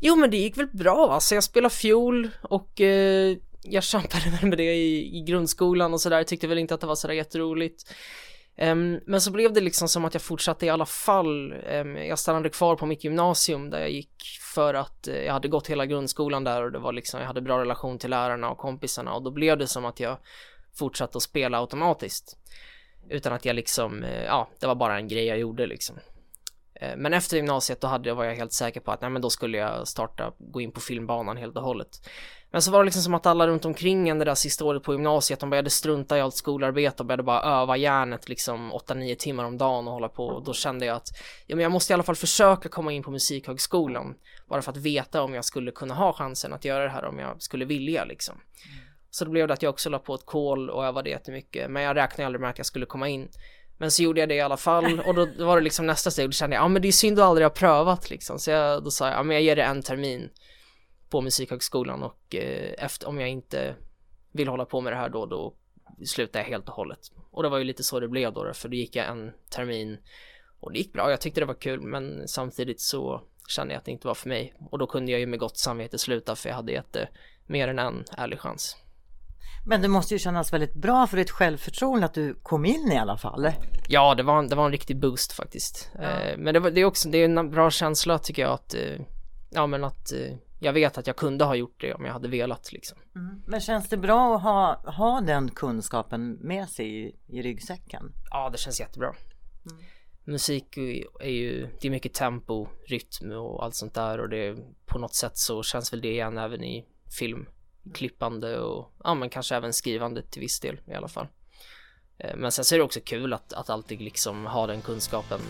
Jo 0.00 0.16
men 0.16 0.30
det 0.30 0.36
gick 0.36 0.58
väl 0.58 0.66
bra 0.66 1.12
alltså. 1.12 1.34
Jag 1.34 1.44
spelade 1.44 1.74
fiol 1.74 2.30
och 2.42 2.80
eh, 2.80 3.36
jag 3.62 3.84
kämpade 3.84 4.30
väl 4.40 4.48
med 4.50 4.58
det 4.58 4.74
i, 4.74 5.18
i 5.18 5.22
grundskolan 5.22 5.92
och 5.92 6.00
sådär. 6.00 6.24
Tyckte 6.24 6.46
väl 6.46 6.58
inte 6.58 6.74
att 6.74 6.80
det 6.80 6.86
var 6.86 6.94
sådär 6.94 7.14
jätteroligt. 7.14 7.94
Um, 8.58 9.00
men 9.06 9.20
så 9.20 9.30
blev 9.30 9.52
det 9.52 9.60
liksom 9.60 9.88
som 9.88 10.04
att 10.04 10.14
jag 10.14 10.22
fortsatte 10.22 10.66
i 10.66 10.70
alla 10.70 10.86
fall. 10.86 11.52
Um, 11.52 11.96
jag 11.96 12.18
stannade 12.18 12.48
kvar 12.48 12.76
på 12.76 12.86
mitt 12.86 13.04
gymnasium 13.04 13.70
där 13.70 13.80
jag 13.80 13.90
gick 13.90 14.22
för 14.54 14.74
att 14.74 15.08
uh, 15.08 15.16
jag 15.16 15.32
hade 15.32 15.48
gått 15.48 15.66
hela 15.66 15.86
grundskolan 15.86 16.44
där 16.44 16.62
och 16.62 16.72
det 16.72 16.78
var 16.78 16.92
liksom, 16.92 17.20
jag 17.20 17.26
hade 17.26 17.40
bra 17.40 17.60
relation 17.60 17.98
till 17.98 18.10
lärarna 18.10 18.50
och 18.50 18.58
kompisarna 18.58 19.14
och 19.14 19.22
då 19.22 19.30
blev 19.30 19.58
det 19.58 19.66
som 19.66 19.84
att 19.84 20.00
jag 20.00 20.18
fortsatte 20.78 21.16
att 21.18 21.22
spela 21.22 21.58
automatiskt. 21.58 22.36
Utan 23.08 23.32
att 23.32 23.44
jag 23.44 23.56
liksom, 23.56 24.02
eh, 24.04 24.24
ja, 24.24 24.48
det 24.60 24.66
var 24.66 24.74
bara 24.74 24.96
en 24.96 25.08
grej 25.08 25.24
jag 25.24 25.38
gjorde 25.38 25.66
liksom. 25.66 25.96
Eh, 26.80 26.96
men 26.96 27.14
efter 27.14 27.36
gymnasiet 27.36 27.80
då 27.80 27.86
hade, 27.86 28.14
var 28.14 28.24
jag 28.24 28.34
helt 28.34 28.52
säker 28.52 28.80
på 28.80 28.92
att 28.92 29.00
nej 29.00 29.10
men 29.10 29.22
då 29.22 29.30
skulle 29.30 29.58
jag 29.58 29.88
starta, 29.88 30.32
gå 30.38 30.60
in 30.60 30.72
på 30.72 30.80
filmbanan 30.80 31.36
helt 31.36 31.56
och 31.56 31.62
hållet. 31.62 31.88
Men 32.50 32.62
så 32.62 32.70
var 32.70 32.78
det 32.78 32.84
liksom 32.84 33.02
som 33.02 33.14
att 33.14 33.26
alla 33.26 33.46
runt 33.46 33.64
omkring 33.64 34.08
en 34.08 34.18
det 34.18 34.24
där 34.24 34.34
sista 34.34 34.64
året 34.64 34.82
på 34.82 34.92
gymnasiet, 34.92 35.40
de 35.40 35.50
började 35.50 35.70
strunta 35.70 36.18
i 36.18 36.20
allt 36.20 36.34
skolarbete 36.34 37.02
och 37.02 37.06
började 37.06 37.22
bara 37.22 37.42
öva 37.42 37.76
järnet 37.76 38.28
liksom 38.28 38.72
8-9 38.72 39.14
timmar 39.14 39.44
om 39.44 39.58
dagen 39.58 39.86
och 39.86 39.94
hålla 39.94 40.08
på. 40.08 40.26
Och 40.26 40.44
då 40.44 40.52
kände 40.52 40.86
jag 40.86 40.96
att 40.96 41.08
ja, 41.46 41.56
men 41.56 41.62
jag 41.62 41.72
måste 41.72 41.92
i 41.92 41.94
alla 41.94 42.02
fall 42.02 42.16
försöka 42.16 42.68
komma 42.68 42.92
in 42.92 43.02
på 43.02 43.10
musikhögskolan. 43.10 44.14
Bara 44.48 44.62
för 44.62 44.72
att 44.72 44.76
veta 44.76 45.22
om 45.22 45.34
jag 45.34 45.44
skulle 45.44 45.70
kunna 45.70 45.94
ha 45.94 46.12
chansen 46.12 46.52
att 46.52 46.64
göra 46.64 46.84
det 46.84 46.90
här 46.90 47.04
om 47.04 47.18
jag 47.18 47.42
skulle 47.42 47.64
vilja 47.64 48.04
liksom. 48.04 48.34
Mm. 48.34 48.85
Så 49.16 49.24
då 49.24 49.30
blev 49.30 49.48
det 49.48 49.54
att 49.54 49.62
jag 49.62 49.70
också 49.70 49.90
la 49.90 49.98
på 49.98 50.14
ett 50.14 50.26
kol 50.26 50.70
och 50.70 50.84
övade 50.84 51.10
jättemycket. 51.10 51.70
Men 51.70 51.82
jag 51.82 51.96
räknade 51.96 52.26
aldrig 52.26 52.40
med 52.40 52.50
att 52.50 52.58
jag 52.58 52.66
skulle 52.66 52.86
komma 52.86 53.08
in. 53.08 53.28
Men 53.78 53.90
så 53.90 54.02
gjorde 54.02 54.20
jag 54.20 54.28
det 54.28 54.34
i 54.34 54.40
alla 54.40 54.56
fall 54.56 55.00
och 55.00 55.14
då 55.14 55.28
var 55.44 55.56
det 55.56 55.62
liksom 55.62 55.86
nästa 55.86 56.10
steg. 56.10 56.28
Då 56.28 56.32
kände 56.32 56.56
jag, 56.56 56.62
ja 56.62 56.68
men 56.68 56.82
det 56.82 56.88
är 56.88 56.92
synd 56.92 57.18
att 57.18 57.24
aldrig 57.24 57.44
ha 57.44 57.50
prövat 57.50 58.10
liksom. 58.10 58.38
Så 58.38 58.50
jag, 58.50 58.84
då 58.84 58.90
sa 58.90 59.08
jag, 59.08 59.18
ja 59.18 59.22
men 59.22 59.34
jag 59.34 59.42
ger 59.42 59.56
det 59.56 59.62
en 59.62 59.82
termin 59.82 60.30
på 61.10 61.20
Musikhögskolan 61.20 62.02
och 62.02 62.34
eh, 62.34 62.74
efter, 62.78 63.08
om 63.08 63.20
jag 63.20 63.28
inte 63.28 63.74
vill 64.32 64.48
hålla 64.48 64.64
på 64.64 64.80
med 64.80 64.92
det 64.92 64.96
här 64.96 65.08
då, 65.08 65.26
då 65.26 65.54
slutar 66.06 66.40
jag 66.40 66.46
helt 66.46 66.68
och 66.68 66.74
hållet. 66.74 67.00
Och 67.30 67.42
det 67.42 67.48
var 67.48 67.58
ju 67.58 67.64
lite 67.64 67.82
så 67.82 68.00
det 68.00 68.08
blev 68.08 68.32
då, 68.32 68.52
för 68.54 68.68
då 68.68 68.74
gick 68.74 68.96
jag 68.96 69.08
en 69.08 69.32
termin 69.50 69.98
och 70.60 70.72
det 70.72 70.78
gick 70.78 70.92
bra. 70.92 71.10
Jag 71.10 71.20
tyckte 71.20 71.40
det 71.40 71.46
var 71.46 71.60
kul, 71.60 71.80
men 71.80 72.28
samtidigt 72.28 72.80
så 72.80 73.22
kände 73.48 73.74
jag 73.74 73.78
att 73.78 73.84
det 73.84 73.90
inte 73.92 74.06
var 74.06 74.14
för 74.14 74.28
mig 74.28 74.54
och 74.70 74.78
då 74.78 74.86
kunde 74.86 75.12
jag 75.12 75.20
ju 75.20 75.26
med 75.26 75.38
gott 75.38 75.58
samvete 75.58 75.98
sluta 75.98 76.36
för 76.36 76.48
jag 76.48 76.56
hade 76.56 76.72
gett 76.72 76.92
det 76.92 77.08
mer 77.46 77.68
än 77.68 77.78
en 77.78 78.04
ärlig 78.16 78.38
chans. 78.38 78.76
Men 79.66 79.82
det 79.82 79.88
måste 79.88 80.14
ju 80.14 80.18
kännas 80.18 80.52
väldigt 80.52 80.74
bra 80.74 81.06
för 81.06 81.16
ditt 81.16 81.30
självförtroende 81.30 82.06
att 82.06 82.14
du 82.14 82.34
kom 82.42 82.64
in 82.64 82.92
i 82.92 82.98
alla 82.98 83.18
fall. 83.18 83.52
Ja, 83.88 84.14
det 84.14 84.22
var, 84.22 84.42
det 84.42 84.54
var 84.54 84.64
en 84.66 84.72
riktig 84.72 85.00
boost 85.00 85.32
faktiskt. 85.32 85.90
Ja. 85.94 86.02
Eh, 86.02 86.38
men 86.38 86.54
det, 86.54 86.60
var, 86.60 86.70
det, 86.70 86.80
är 86.80 86.84
också 86.84 87.08
det 87.08 87.18
är 87.18 87.24
en 87.24 87.50
bra 87.50 87.70
känsla 87.70 88.18
tycker 88.18 88.42
jag 88.42 88.52
att, 88.52 88.74
eh, 88.74 89.00
ja 89.50 89.66
men 89.66 89.84
att 89.84 90.12
eh, 90.12 90.36
jag 90.60 90.72
vet 90.72 90.98
att 90.98 91.06
jag 91.06 91.16
kunde 91.16 91.44
ha 91.44 91.54
gjort 91.54 91.80
det 91.80 91.94
om 91.94 92.04
jag 92.04 92.12
hade 92.12 92.28
velat 92.28 92.72
liksom. 92.72 92.98
Mm. 93.16 93.42
Men 93.46 93.60
känns 93.60 93.88
det 93.88 93.96
bra 93.96 94.36
att 94.36 94.42
ha, 94.42 94.92
ha 94.92 95.20
den 95.20 95.50
kunskapen 95.50 96.32
med 96.32 96.68
sig 96.68 97.06
i, 97.06 97.16
i 97.26 97.42
ryggsäcken? 97.42 98.12
Ja, 98.30 98.50
det 98.50 98.58
känns 98.58 98.80
jättebra. 98.80 99.14
Mm. 99.70 99.84
Musik 100.24 100.76
är 101.20 101.30
ju, 101.30 101.68
det 101.80 101.88
är 101.88 101.90
mycket 101.90 102.14
tempo, 102.14 102.68
rytm 102.86 103.32
och 103.32 103.64
allt 103.64 103.74
sånt 103.74 103.94
där 103.94 104.18
och 104.18 104.28
det 104.28 104.56
på 104.86 104.98
något 104.98 105.14
sätt 105.14 105.38
så 105.38 105.62
känns 105.62 105.92
väl 105.92 106.00
det 106.00 106.10
igen 106.10 106.38
även 106.38 106.64
i 106.64 106.86
film 107.18 107.46
klippande 107.94 108.60
och 108.60 108.92
ja, 109.04 109.14
men 109.14 109.30
kanske 109.30 109.56
även 109.56 109.72
skrivande 109.72 110.22
till 110.22 110.40
viss 110.40 110.60
del 110.60 110.80
i 110.86 110.94
alla 110.94 111.08
fall. 111.08 111.26
Eh, 112.18 112.36
men 112.36 112.52
sen 112.52 112.64
så 112.64 112.74
är 112.74 112.78
det 112.78 112.84
också 112.84 113.00
kul 113.04 113.32
att, 113.32 113.52
att 113.52 113.70
alltid 113.70 114.00
liksom 114.00 114.46
ha 114.46 114.66
den 114.66 114.82
kunskapen 114.82 115.40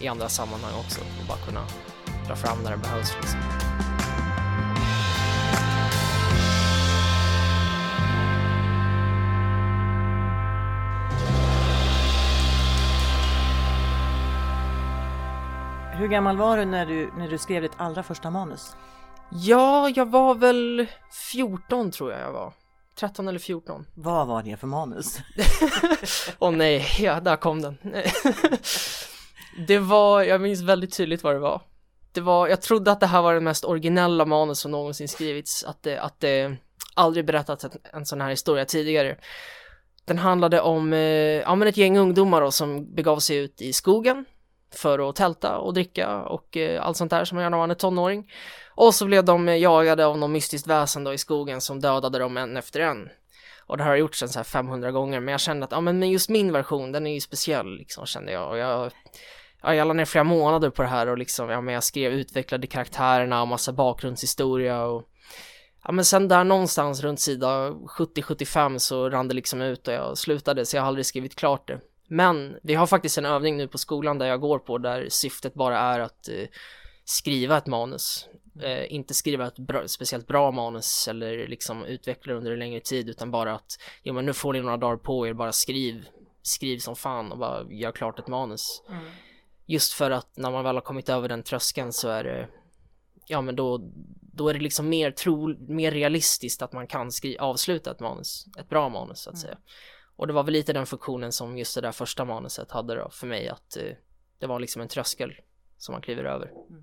i 0.00 0.08
andra 0.08 0.28
sammanhang 0.28 0.74
också 0.78 1.00
och 1.00 1.26
bara 1.28 1.38
kunna 1.38 1.66
dra 2.26 2.36
fram 2.36 2.58
när 2.62 2.70
det 2.70 2.76
behövs. 2.76 3.14
Liksom. 3.16 3.40
Hur 15.98 16.08
gammal 16.08 16.36
var 16.36 16.56
du 16.56 16.64
när 16.64 16.86
du, 16.86 17.10
när 17.16 17.28
du 17.28 17.38
skrev 17.38 17.62
ditt 17.62 17.72
allra 17.76 18.02
första 18.02 18.30
manus? 18.30 18.76
Ja, 19.30 19.88
jag 19.88 20.10
var 20.10 20.34
väl 20.34 20.86
14 21.32 21.90
tror 21.90 22.12
jag 22.12 22.20
jag 22.20 22.32
var. 22.32 22.52
13 22.96 23.28
eller 23.28 23.38
14. 23.38 23.86
Vad 23.94 24.26
var 24.26 24.42
det 24.42 24.56
för 24.56 24.66
manus? 24.66 25.18
Åh 26.38 26.50
oh, 26.50 26.56
nej, 26.56 26.86
ja, 26.98 27.20
där 27.20 27.36
kom 27.36 27.62
den. 27.62 27.78
det 29.66 29.78
var, 29.78 30.22
jag 30.22 30.40
minns 30.40 30.60
väldigt 30.60 30.96
tydligt 30.96 31.22
vad 31.22 31.34
det 31.34 31.38
var. 31.38 31.60
Det 32.12 32.20
var, 32.20 32.48
jag 32.48 32.62
trodde 32.62 32.92
att 32.92 33.00
det 33.00 33.06
här 33.06 33.22
var 33.22 33.34
den 33.34 33.44
mest 33.44 33.64
originella 33.64 34.24
manus 34.24 34.58
som 34.58 34.70
någonsin 34.70 35.08
skrivits. 35.08 35.64
Att 35.64 35.82
det, 35.82 35.98
att 35.98 36.20
det 36.20 36.56
aldrig 36.94 37.26
berättats 37.26 37.66
en 37.92 38.06
sån 38.06 38.20
här 38.20 38.30
historia 38.30 38.64
tidigare. 38.64 39.16
Den 40.04 40.18
handlade 40.18 40.60
om, 40.60 40.92
eh, 40.92 40.98
ja 40.98 41.54
men 41.54 41.68
ett 41.68 41.76
gäng 41.76 41.98
ungdomar 41.98 42.40
då 42.40 42.50
som 42.50 42.94
begav 42.94 43.18
sig 43.18 43.36
ut 43.36 43.62
i 43.62 43.72
skogen 43.72 44.24
för 44.76 45.08
att 45.08 45.16
tälta 45.16 45.58
och 45.58 45.74
dricka 45.74 46.22
och 46.22 46.56
eh, 46.56 46.86
allt 46.86 46.96
sånt 46.96 47.10
där 47.10 47.24
som 47.24 47.36
man 47.36 47.42
gör 47.42 47.50
när 47.50 47.58
man 47.58 47.70
är 47.70 47.74
tonåring. 47.74 48.30
Och 48.74 48.94
så 48.94 49.06
blev 49.06 49.24
de 49.24 49.58
jagade 49.58 50.06
av 50.06 50.18
något 50.18 50.30
mystiskt 50.30 50.66
väsen 50.66 51.04
då 51.04 51.12
i 51.12 51.18
skogen 51.18 51.60
som 51.60 51.80
dödade 51.80 52.18
dem 52.18 52.36
en 52.36 52.56
efter 52.56 52.80
en. 52.80 53.08
Och 53.66 53.76
det 53.76 53.84
har 53.84 53.96
gjorts 53.96 54.18
sen 54.18 54.28
så 54.28 54.38
här 54.38 54.44
500 54.44 54.90
gånger 54.90 55.20
men 55.20 55.32
jag 55.32 55.40
kände 55.40 55.64
att 55.64 55.72
ja 55.72 55.80
men 55.80 56.10
just 56.10 56.28
min 56.28 56.52
version 56.52 56.92
den 56.92 57.06
är 57.06 57.14
ju 57.14 57.20
speciell 57.20 57.76
liksom 57.76 58.06
kände 58.06 58.32
jag 58.32 58.50
och 58.50 58.58
jag 58.58 58.92
ja, 59.64 59.74
jag 59.74 59.88
la 59.88 59.94
ner 59.94 60.04
flera 60.04 60.24
månader 60.24 60.70
på 60.70 60.82
det 60.82 60.88
här 60.88 61.06
och 61.06 61.18
liksom, 61.18 61.50
ja 61.50 61.60
men 61.60 61.74
jag 61.74 61.84
skrev, 61.84 62.12
utvecklade 62.12 62.66
karaktärerna 62.66 63.42
och 63.42 63.48
massa 63.48 63.72
bakgrundshistoria 63.72 64.84
och 64.84 65.02
ja 65.84 65.92
men 65.92 66.04
sen 66.04 66.28
där 66.28 66.44
någonstans 66.44 67.02
runt 67.02 67.20
sida 67.20 67.70
70-75 67.70 68.78
så 68.78 69.10
rann 69.10 69.28
det 69.28 69.34
liksom 69.34 69.60
ut 69.60 69.88
och 69.88 69.94
jag 69.94 70.18
slutade 70.18 70.66
så 70.66 70.76
jag 70.76 70.82
har 70.82 70.88
aldrig 70.88 71.06
skrivit 71.06 71.34
klart 71.34 71.68
det. 71.68 71.80
Men 72.08 72.56
vi 72.62 72.74
har 72.74 72.86
faktiskt 72.86 73.18
en 73.18 73.24
övning 73.24 73.56
nu 73.56 73.68
på 73.68 73.78
skolan 73.78 74.18
där 74.18 74.26
jag 74.26 74.40
går 74.40 74.58
på 74.58 74.78
där 74.78 75.08
syftet 75.08 75.54
bara 75.54 75.78
är 75.78 76.00
att 76.00 76.28
eh, 76.28 76.46
skriva 77.04 77.58
ett 77.58 77.66
manus. 77.66 78.28
Eh, 78.62 78.92
inte 78.92 79.14
skriva 79.14 79.46
ett 79.46 79.58
bra, 79.58 79.88
speciellt 79.88 80.26
bra 80.26 80.50
manus 80.50 81.08
eller 81.08 81.48
liksom 81.48 81.84
utveckla 81.84 82.32
det 82.32 82.38
under 82.38 82.52
en 82.52 82.58
längre 82.58 82.80
tid 82.80 83.08
utan 83.08 83.30
bara 83.30 83.54
att 83.54 83.78
jo 84.02 84.14
men 84.14 84.26
nu 84.26 84.32
får 84.32 84.52
ni 84.52 84.60
några 84.60 84.76
dagar 84.76 84.96
på 84.96 85.26
er, 85.26 85.32
bara 85.32 85.52
skriv, 85.52 86.08
skriv 86.42 86.78
som 86.78 86.96
fan 86.96 87.32
och 87.32 87.38
bara 87.38 87.64
gör 87.70 87.92
klart 87.92 88.18
ett 88.18 88.28
manus. 88.28 88.82
Mm. 88.88 89.04
Just 89.66 89.92
för 89.92 90.10
att 90.10 90.36
när 90.36 90.50
man 90.50 90.64
väl 90.64 90.76
har 90.76 90.82
kommit 90.82 91.08
över 91.08 91.28
den 91.28 91.42
tröskeln 91.42 91.92
så 91.92 92.08
är 92.08 92.24
det 92.24 92.48
ja 93.26 93.40
men 93.40 93.56
då 93.56 93.80
då 94.36 94.48
är 94.48 94.54
det 94.54 94.60
liksom 94.60 94.88
mer 94.88 95.10
tro, 95.10 95.56
mer 95.58 95.90
realistiskt 95.90 96.62
att 96.62 96.72
man 96.72 96.86
kan 96.86 97.12
skri- 97.12 97.38
avsluta 97.38 97.90
ett 97.90 98.00
manus, 98.00 98.46
ett 98.58 98.68
bra 98.68 98.88
manus 98.88 99.20
så 99.20 99.30
att 99.30 99.34
mm. 99.34 99.42
säga. 99.42 99.58
Och 100.16 100.26
det 100.26 100.32
var 100.32 100.42
väl 100.42 100.52
lite 100.52 100.72
den 100.72 100.86
funktionen 100.86 101.32
som 101.32 101.58
just 101.58 101.74
det 101.74 101.80
där 101.80 101.92
första 101.92 102.24
manuset 102.24 102.70
hade 102.70 102.94
då 102.94 103.10
för 103.10 103.26
mig 103.26 103.48
att 103.48 103.76
eh, 103.76 103.82
det 104.38 104.46
var 104.46 104.60
liksom 104.60 104.82
en 104.82 104.88
tröskel 104.88 105.32
som 105.78 105.92
man 105.92 106.02
kliver 106.02 106.24
över. 106.24 106.46
Mm. 106.46 106.82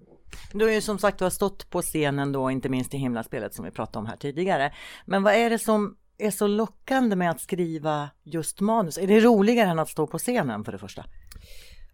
Du 0.54 0.66
har 0.66 0.72
ju 0.72 0.82
som 0.82 1.00
sagt 1.00 1.18
du 1.18 1.26
har 1.26 1.30
stått 1.30 1.70
på 1.70 1.82
scenen 1.82 2.32
då, 2.32 2.52
inte 2.52 2.70
minst 2.70 2.94
i 2.94 2.98
himlaspelet 2.98 3.54
som 3.54 3.66
vi 3.66 3.72
pratade 3.72 4.00
om 4.00 4.06
här 4.06 4.18
tidigare. 4.18 4.74
Men 5.06 5.24
vad 5.24 5.34
är 5.34 5.50
det 5.50 5.60
som 5.60 5.98
är 6.18 6.32
så 6.32 6.48
lockande 6.48 7.16
med 7.16 7.32
att 7.32 7.42
skriva 7.42 8.10
just 8.24 8.60
manus? 8.60 8.98
Är 8.98 9.08
det 9.08 9.20
roligare 9.20 9.70
än 9.70 9.80
att 9.80 9.90
stå 9.90 10.08
på 10.08 10.18
scenen 10.18 10.64
för 10.64 10.72
det 10.72 10.78
första? 10.78 11.06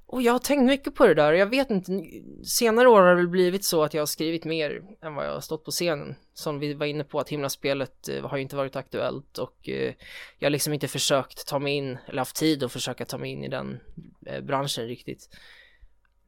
Och 0.10 0.22
jag 0.22 0.32
har 0.32 0.40
tänkt 0.40 0.68
mycket 0.68 0.96
på 0.96 1.08
det 1.08 1.14
där 1.14 1.32
och 1.32 1.38
jag 1.38 1.50
vet 1.50 1.70
inte, 1.70 2.04
senare 2.44 2.90
år 2.90 3.02
har 3.02 3.16
det 3.16 3.28
blivit 3.28 3.66
så 3.66 3.84
att 3.84 3.94
jag 3.94 4.02
har 4.02 4.06
skrivit 4.06 4.46
mer 4.46 4.82
än 5.02 5.16
vad 5.16 5.26
jag 5.26 5.34
har 5.34 5.42
stått 5.42 5.66
på 5.66 5.72
scenen. 5.72 6.16
Som 6.34 6.60
vi 6.60 6.74
var 6.74 6.86
inne 6.86 7.04
på 7.04 7.20
att 7.20 7.30
himlaspelet 7.30 8.10
eh, 8.10 8.26
har 8.26 8.38
ju 8.38 8.44
inte 8.44 8.56
varit 8.56 8.76
aktuellt 8.76 9.38
och 9.38 9.70
eh, 9.70 9.94
jag 10.40 10.46
har 10.46 10.50
liksom 10.50 10.74
inte 10.74 10.88
försökt 10.88 11.48
ta 11.48 11.60
mig 11.60 11.74
in, 11.74 11.98
eller 12.08 12.18
haft 12.18 12.36
tid 12.36 12.64
att 12.64 12.72
försöka 12.72 13.06
ta 13.06 13.18
mig 13.18 13.32
in 13.32 13.44
i 13.44 13.48
den 13.48 13.80
eh, 14.26 14.42
branschen 14.42 14.88
riktigt. 14.88 15.30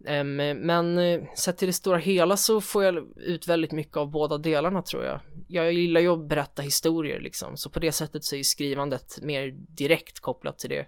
Ehm, 0.06 0.36
men 0.36 1.00
sett 1.36 1.58
till 1.58 1.68
det 1.68 1.74
stora 1.74 1.98
hela 1.98 2.38
så 2.38 2.62
får 2.62 2.84
jag 2.84 3.08
ut 3.16 3.48
väldigt 3.48 3.72
mycket 3.72 3.98
av 3.98 4.12
båda 4.12 4.38
delarna 4.38 4.82
tror 4.82 5.06
jag. 5.06 5.20
Jag 5.48 5.74
gillar 5.74 6.02
ju 6.02 6.08
att 6.08 6.30
berätta 6.30 6.62
historier 6.62 7.20
liksom, 7.20 7.58
så 7.58 7.70
på 7.70 7.80
det 7.80 7.92
sättet 7.92 8.24
så 8.24 8.36
är 8.36 8.44
skrivandet 8.44 9.20
mer 9.22 9.52
direkt 9.68 10.20
kopplat 10.20 10.60
till 10.60 10.70
det. 10.70 10.88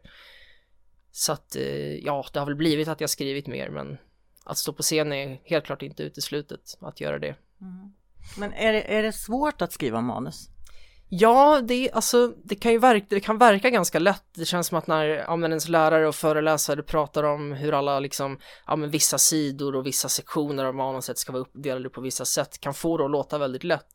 Så 1.11 1.31
att 1.31 1.55
eh, 1.55 1.95
ja, 1.95 2.25
det 2.33 2.39
har 2.39 2.45
väl 2.45 2.55
blivit 2.55 2.87
att 2.87 3.01
jag 3.01 3.09
skrivit 3.09 3.47
mer 3.47 3.69
men 3.69 3.97
att 4.45 4.57
stå 4.57 4.73
på 4.73 4.83
scen 4.83 5.13
är 5.13 5.39
helt 5.43 5.65
klart 5.65 5.81
inte 5.81 6.03
uteslutet 6.03 6.77
att 6.81 7.01
göra 7.01 7.19
det. 7.19 7.35
Mm. 7.61 7.93
Men 8.37 8.53
är 8.53 8.73
det, 8.73 8.93
är 8.97 9.03
det 9.03 9.13
svårt 9.13 9.61
att 9.61 9.73
skriva 9.73 10.01
manus? 10.01 10.47
Ja, 11.13 11.61
det, 11.61 11.91
alltså, 11.91 12.33
det, 12.43 12.55
kan 12.55 12.71
ju 12.71 12.77
verka, 12.77 13.05
det 13.09 13.19
kan 13.19 13.37
verka 13.37 13.69
ganska 13.69 13.99
lätt. 13.99 14.23
Det 14.35 14.45
känns 14.45 14.67
som 14.67 14.77
att 14.77 14.87
när 14.87 15.05
ja, 15.05 15.35
men 15.35 15.51
ens 15.51 15.67
lärare 15.67 16.07
och 16.07 16.15
föreläsare 16.15 16.83
pratar 16.83 17.23
om 17.23 17.51
hur 17.51 17.73
alla 17.73 17.99
liksom, 17.99 18.39
ja, 18.67 18.75
men 18.75 18.89
vissa 18.89 19.17
sidor 19.17 19.75
och 19.75 19.85
vissa 19.85 20.09
sektioner 20.09 20.65
av 20.65 20.75
manuset 20.75 21.17
ska 21.17 21.31
vara 21.31 21.41
uppdelade 21.41 21.89
på 21.89 22.01
vissa 22.01 22.25
sätt 22.25 22.59
kan 22.59 22.73
få 22.73 22.97
det 22.97 23.05
att 23.05 23.11
låta 23.11 23.37
väldigt 23.37 23.63
lätt. 23.63 23.93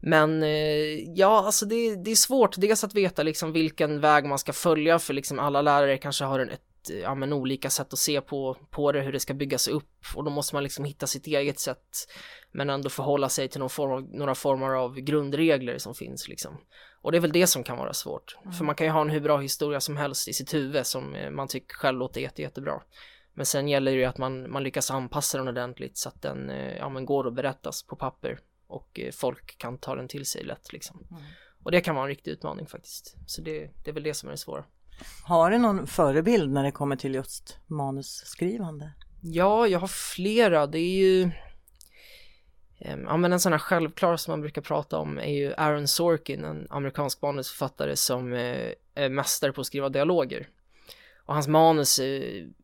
Men 0.00 0.42
eh, 0.42 1.14
ja, 1.14 1.44
alltså 1.46 1.66
det, 1.66 1.96
det 1.96 2.10
är 2.10 2.16
svårt 2.16 2.54
dels 2.56 2.84
att 2.84 2.94
veta 2.94 3.22
liksom 3.22 3.52
vilken 3.52 4.00
väg 4.00 4.24
man 4.24 4.38
ska 4.38 4.52
följa 4.52 4.98
för 4.98 5.14
liksom 5.14 5.38
alla 5.38 5.62
lärare 5.62 5.98
kanske 5.98 6.24
har 6.24 6.38
en, 6.38 6.50
ett, 6.50 6.90
ja, 7.02 7.14
men 7.14 7.32
olika 7.32 7.70
sätt 7.70 7.92
att 7.92 7.98
se 7.98 8.20
på, 8.20 8.56
på 8.70 8.92
det, 8.92 9.00
hur 9.00 9.12
det 9.12 9.20
ska 9.20 9.34
byggas 9.34 9.68
upp 9.68 10.04
och 10.14 10.24
då 10.24 10.30
måste 10.30 10.54
man 10.54 10.62
liksom 10.62 10.84
hitta 10.84 11.06
sitt 11.06 11.26
eget 11.26 11.58
sätt 11.58 12.08
men 12.52 12.70
ändå 12.70 12.90
förhålla 12.90 13.28
sig 13.28 13.48
till 13.48 13.60
någon 13.60 13.70
form 13.70 13.92
av, 13.92 14.02
några 14.02 14.34
former 14.34 14.70
av 14.70 15.00
grundregler 15.00 15.78
som 15.78 15.94
finns 15.94 16.28
liksom. 16.28 16.58
Och 17.02 17.12
det 17.12 17.18
är 17.18 17.20
väl 17.20 17.32
det 17.32 17.46
som 17.46 17.64
kan 17.64 17.78
vara 17.78 17.92
svårt. 17.92 18.36
Mm. 18.42 18.52
För 18.52 18.64
man 18.64 18.74
kan 18.74 18.86
ju 18.86 18.92
ha 18.92 19.00
en 19.00 19.10
hur 19.10 19.20
bra 19.20 19.38
historia 19.38 19.80
som 19.80 19.96
helst 19.96 20.28
i 20.28 20.32
sitt 20.32 20.54
huvud 20.54 20.86
som 20.86 21.14
eh, 21.14 21.30
man 21.30 21.48
tycker 21.48 21.74
själv 21.74 21.98
låter 21.98 22.20
jätte, 22.20 22.42
jättebra. 22.42 22.82
Men 23.34 23.46
sen 23.46 23.68
gäller 23.68 23.92
det 23.92 23.98
ju 23.98 24.04
att 24.04 24.18
man, 24.18 24.50
man 24.50 24.62
lyckas 24.62 24.90
anpassa 24.90 25.38
den 25.38 25.48
ordentligt 25.48 25.98
så 25.98 26.08
att 26.08 26.22
den 26.22 26.50
eh, 26.50 26.76
ja, 26.76 26.88
men 26.88 27.06
går 27.06 27.26
att 27.26 27.34
berättas 27.34 27.82
på 27.82 27.96
papper 27.96 28.38
och 28.66 29.00
eh, 29.00 29.12
folk 29.12 29.58
kan 29.58 29.78
ta 29.78 29.94
den 29.94 30.08
till 30.08 30.26
sig 30.26 30.44
lätt 30.44 30.72
liksom. 30.72 31.06
Mm. 31.10 31.22
Och 31.62 31.72
det 31.72 31.80
kan 31.80 31.94
vara 31.94 32.04
en 32.04 32.08
riktig 32.08 32.30
utmaning 32.30 32.66
faktiskt. 32.66 33.14
Så 33.26 33.42
det, 33.42 33.70
det 33.84 33.90
är 33.90 33.94
väl 33.94 34.02
det 34.02 34.14
som 34.14 34.28
är 34.28 34.30
det 34.30 34.38
svåra. 34.38 34.64
Har 35.24 35.50
du 35.50 35.58
någon 35.58 35.86
förebild 35.86 36.52
när 36.52 36.64
det 36.64 36.70
kommer 36.70 36.96
till 36.96 37.14
just 37.14 37.58
manusskrivande? 37.66 38.92
Ja, 39.22 39.66
jag 39.66 39.78
har 39.78 39.88
flera. 39.88 40.66
Det 40.66 40.78
är 40.78 40.98
ju 40.98 41.30
ehm, 42.78 43.04
Ja 43.04 43.16
men 43.16 43.32
en 43.32 43.40
sån 43.40 43.52
här 43.52 43.58
självklar 43.58 44.16
som 44.16 44.32
man 44.32 44.40
brukar 44.40 44.62
prata 44.62 44.98
om 44.98 45.18
är 45.18 45.32
ju 45.32 45.54
Aaron 45.54 45.88
Sorkin, 45.88 46.44
en 46.44 46.66
amerikansk 46.70 47.22
manusförfattare 47.22 47.96
som 47.96 48.32
eh, 48.32 48.72
är 48.94 49.08
mästare 49.08 49.52
på 49.52 49.60
att 49.60 49.66
skriva 49.66 49.88
dialoger. 49.88 50.48
Och 51.26 51.34
hans 51.34 51.48
manus 51.48 51.98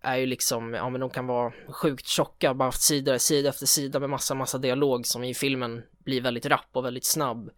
är 0.03 0.17
ju 0.17 0.27
liksom, 0.27 0.75
ja 0.75 0.91
men 0.91 1.01
de 1.01 1.11
kan 1.11 1.27
vara 1.27 1.53
sjukt 1.69 2.07
tjocka, 2.07 2.55
bara 2.55 2.73
sida, 2.73 3.19
sida 3.19 3.49
efter 3.49 3.67
sida 3.67 4.01
med 4.01 4.11
massa, 4.11 4.35
massa 4.35 4.59
dialog 4.59 5.07
som 5.07 5.25
i 5.25 5.35
filmen 5.35 5.83
blir 6.05 6.21
väldigt 6.21 6.47
rapp 6.47 6.69
och 6.73 6.85
väldigt 6.85 7.05
snabb. 7.05 7.51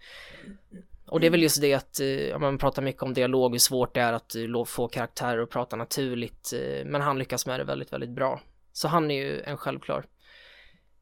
Och 1.07 1.21
det 1.21 1.27
är 1.27 1.31
väl 1.31 1.43
just 1.43 1.61
det 1.61 1.75
att, 1.75 2.01
eh, 2.01 2.07
ja, 2.07 2.39
man 2.39 2.59
pratar 2.59 2.83
mycket 2.83 3.03
om 3.03 3.15
dialog, 3.15 3.53
hur 3.53 3.59
svårt 3.59 3.95
det 3.95 4.01
är 4.01 4.13
att 4.13 4.35
eh, 4.35 4.65
få 4.65 4.89
karaktärer 4.89 5.43
att 5.43 5.51
prata 5.51 5.77
naturligt, 5.77 6.53
eh, 6.53 6.85
men 6.85 7.01
han 7.01 7.19
lyckas 7.19 7.47
med 7.47 7.61
det 7.61 7.65
väldigt, 7.65 7.93
väldigt 7.93 8.11
bra. 8.11 8.41
Så 8.73 8.89
han 8.89 9.11
är 9.11 9.25
ju 9.25 9.41
en 9.41 9.57
självklar. 9.57 10.07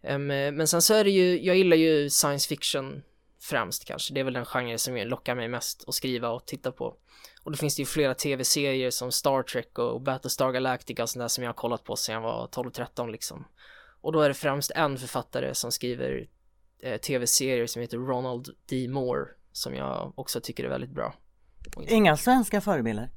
Men 0.04 0.68
sen 0.68 0.82
så 0.82 0.94
är 0.94 1.04
det 1.04 1.10
ju, 1.10 1.44
jag 1.44 1.56
gillar 1.56 1.76
ju 1.76 2.10
science 2.10 2.48
fiction 2.48 3.02
främst 3.40 3.84
kanske, 3.84 4.14
det 4.14 4.20
är 4.20 4.24
väl 4.24 4.34
den 4.34 4.44
genre 4.44 4.78
som 4.78 4.96
lockar 4.96 5.34
mig 5.34 5.48
mest 5.48 5.88
att 5.88 5.94
skriva 5.94 6.28
och 6.28 6.46
titta 6.46 6.72
på. 6.72 6.96
Och 7.42 7.50
då 7.50 7.56
finns 7.56 7.76
det 7.76 7.82
ju 7.82 7.86
flera 7.86 8.14
tv-serier 8.14 8.90
som 8.90 9.12
Star 9.12 9.42
Trek 9.42 9.78
och 9.78 10.00
Battlestar 10.00 10.52
Galactica 10.52 11.02
och 11.02 11.10
sånt 11.10 11.22
där 11.22 11.28
som 11.28 11.44
jag 11.44 11.48
har 11.48 11.54
kollat 11.54 11.84
på 11.84 11.96
sedan 11.96 12.14
jag 12.14 12.22
var 12.22 12.46
12-13 12.46 13.10
liksom. 13.10 13.44
Och 14.00 14.12
då 14.12 14.20
är 14.20 14.28
det 14.28 14.34
främst 14.34 14.70
en 14.70 14.98
författare 14.98 15.54
som 15.54 15.72
skriver 15.72 16.28
eh, 16.82 16.96
tv-serier 16.96 17.66
som 17.66 17.82
heter 17.82 17.98
Ronald 17.98 18.48
D. 18.68 18.88
Moore 18.88 19.26
som 19.52 19.74
jag 19.74 20.12
också 20.16 20.40
tycker 20.40 20.64
är 20.64 20.68
väldigt 20.68 20.90
bra. 20.90 21.14
Inga 21.88 22.16
svenska 22.16 22.60
förebilder? 22.60 23.10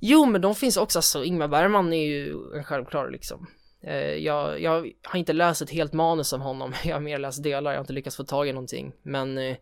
Jo, 0.00 0.26
men 0.26 0.40
de 0.40 0.54
finns 0.54 0.76
också. 0.76 0.98
Alltså, 0.98 1.24
Ingmar 1.24 1.48
Bergman 1.48 1.92
är 1.92 2.06
ju 2.06 2.34
en 2.56 2.64
självklar 2.64 3.10
liksom. 3.10 3.46
Eh, 3.82 4.14
jag, 4.14 4.60
jag, 4.60 4.92
har 5.02 5.18
inte 5.18 5.32
läst 5.32 5.62
ett 5.62 5.70
helt 5.70 5.92
manus 5.92 6.32
av 6.32 6.40
honom. 6.40 6.74
Jag 6.84 6.96
har 6.96 7.00
mer 7.00 7.18
läst 7.18 7.42
delar. 7.42 7.70
Jag 7.70 7.78
har 7.78 7.82
inte 7.82 7.92
lyckats 7.92 8.16
få 8.16 8.24
tag 8.24 8.48
i 8.48 8.52
någonting. 8.52 8.92
Men 9.02 9.38
eh, 9.38 9.56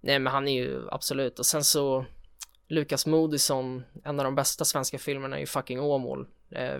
nej, 0.00 0.18
men 0.18 0.26
han 0.26 0.48
är 0.48 0.52
ju 0.52 0.88
absolut. 0.90 1.38
Och 1.38 1.46
sen 1.46 1.64
så 1.64 2.06
Lukas 2.68 3.06
Moodysson, 3.06 3.84
en 4.04 4.20
av 4.20 4.24
de 4.24 4.34
bästa 4.34 4.64
svenska 4.64 4.98
filmerna 4.98 5.36
är 5.36 5.40
ju 5.40 5.46
fucking 5.46 5.80
Åmål. 5.80 6.28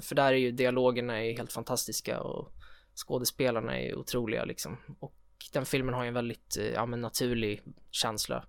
För 0.00 0.14
där 0.14 0.32
är 0.32 0.36
ju 0.36 0.52
dialogerna 0.52 1.24
är 1.24 1.32
helt 1.32 1.52
fantastiska 1.52 2.20
och 2.20 2.52
skådespelarna 2.94 3.78
är 3.78 3.94
otroliga 3.94 4.44
liksom. 4.44 4.76
Och 5.00 5.14
den 5.52 5.66
filmen 5.66 5.94
har 5.94 6.02
ju 6.02 6.08
en 6.08 6.14
väldigt, 6.14 6.56
eh, 6.56 6.66
ja 6.66 6.86
men 6.86 7.00
naturlig 7.00 7.62
känsla. 7.90 8.44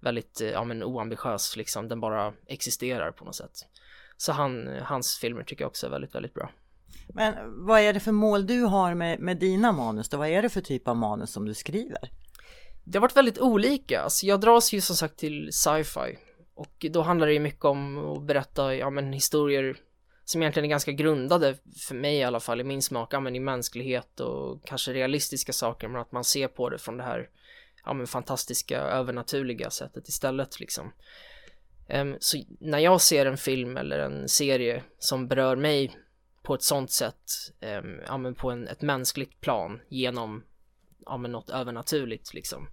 Väldigt, 0.00 0.40
eh, 0.40 0.48
ja 0.48 0.64
men 0.64 0.82
oambitiös 0.82 1.56
liksom. 1.56 1.88
Den 1.88 2.00
bara 2.00 2.32
existerar 2.46 3.12
på 3.12 3.24
något 3.24 3.36
sätt. 3.36 3.66
Så 4.16 4.32
han, 4.32 4.68
hans 4.82 5.18
filmer 5.18 5.42
tycker 5.42 5.62
jag 5.62 5.68
också 5.68 5.86
är 5.86 5.90
väldigt, 5.90 6.14
väldigt 6.14 6.34
bra. 6.34 6.50
Men 7.14 7.34
vad 7.66 7.80
är 7.80 7.92
det 7.92 8.00
för 8.00 8.12
mål 8.12 8.46
du 8.46 8.62
har 8.62 8.94
med, 8.94 9.20
med 9.20 9.38
dina 9.38 9.72
manus 9.72 10.08
då? 10.08 10.16
Vad 10.16 10.28
är 10.28 10.42
det 10.42 10.48
för 10.48 10.60
typ 10.60 10.88
av 10.88 10.96
manus 10.96 11.32
som 11.32 11.46
du 11.46 11.54
skriver? 11.54 12.10
Det 12.84 12.98
har 12.98 13.00
varit 13.00 13.16
väldigt 13.16 13.38
olika. 13.38 14.00
Alltså 14.00 14.26
jag 14.26 14.40
dras 14.40 14.72
ju 14.72 14.80
som 14.80 14.96
sagt 14.96 15.16
till 15.16 15.52
sci-fi 15.52 16.18
och 16.54 16.86
då 16.90 17.02
handlar 17.02 17.26
det 17.26 17.32
ju 17.32 17.40
mycket 17.40 17.64
om 17.64 17.98
att 17.98 18.22
berätta, 18.22 18.74
ja 18.74 18.90
men 18.90 19.12
historier 19.12 19.76
som 20.30 20.42
egentligen 20.42 20.64
är 20.64 20.70
ganska 20.70 20.92
grundade, 20.92 21.56
för 21.88 21.94
mig 21.94 22.16
i 22.16 22.22
alla 22.22 22.40
fall, 22.40 22.60
i 22.60 22.64
min 22.64 22.82
smak, 22.82 23.14
ja 23.14 23.20
men 23.20 23.36
i 23.36 23.40
mänsklighet 23.40 24.20
och 24.20 24.64
kanske 24.64 24.92
realistiska 24.92 25.52
saker, 25.52 25.88
men 25.88 26.00
att 26.00 26.12
man 26.12 26.24
ser 26.24 26.48
på 26.48 26.70
det 26.70 26.78
från 26.78 26.96
det 26.96 27.02
här, 27.02 27.28
ja 27.84 27.92
men 27.92 28.06
fantastiska, 28.06 28.80
övernaturliga 28.80 29.70
sättet 29.70 30.08
istället 30.08 30.60
liksom. 30.60 30.92
Um, 31.88 32.16
så 32.20 32.38
när 32.60 32.78
jag 32.78 33.00
ser 33.00 33.26
en 33.26 33.36
film 33.36 33.76
eller 33.76 33.98
en 33.98 34.28
serie 34.28 34.82
som 34.98 35.28
berör 35.28 35.56
mig 35.56 35.96
på 36.42 36.54
ett 36.54 36.62
sånt 36.62 36.90
sätt, 36.90 37.22
um, 37.60 38.00
ja 38.06 38.18
men 38.18 38.34
på 38.34 38.50
en, 38.50 38.68
ett 38.68 38.82
mänskligt 38.82 39.40
plan 39.40 39.80
genom, 39.88 40.44
ja 41.06 41.16
men 41.16 41.32
något 41.32 41.50
övernaturligt 41.50 42.34
liksom, 42.34 42.68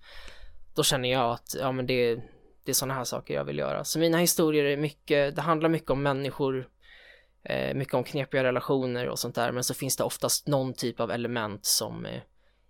då 0.75 0.83
känner 0.83 1.11
jag 1.11 1.31
att, 1.31 1.55
ja 1.59 1.71
men 1.71 1.87
det 1.87 2.21
det 2.63 2.71
är 2.71 2.73
sådana 2.73 2.93
här 2.93 3.03
saker 3.03 3.33
jag 3.33 3.45
vill 3.45 3.57
göra. 3.57 3.83
Så 3.83 3.99
mina 3.99 4.17
historier 4.17 4.65
är 4.65 4.77
mycket, 4.77 5.35
det 5.35 5.41
handlar 5.41 5.69
mycket 5.69 5.89
om 5.89 6.03
människor 6.03 6.69
eh, 7.43 7.73
mycket 7.73 7.93
om 7.93 8.03
knepiga 8.03 8.43
relationer 8.43 9.09
och 9.09 9.19
sånt 9.19 9.35
där, 9.35 9.51
men 9.51 9.63
så 9.63 9.73
finns 9.73 9.97
det 9.97 10.03
oftast 10.03 10.47
någon 10.47 10.73
typ 10.73 10.99
av 10.99 11.11
element 11.11 11.65
som 11.65 12.05
eh, 12.05 12.21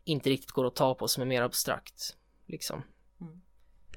inte 0.04 0.30
riktigt 0.30 0.52
går 0.52 0.68
att 0.68 0.76
ta 0.76 0.96
på, 0.96 1.08
som 1.08 1.22
är 1.22 1.28
mer 1.28 1.42
abstrakt. 1.42 2.16
Liksom. 2.48 2.84
Mm. 3.22 3.42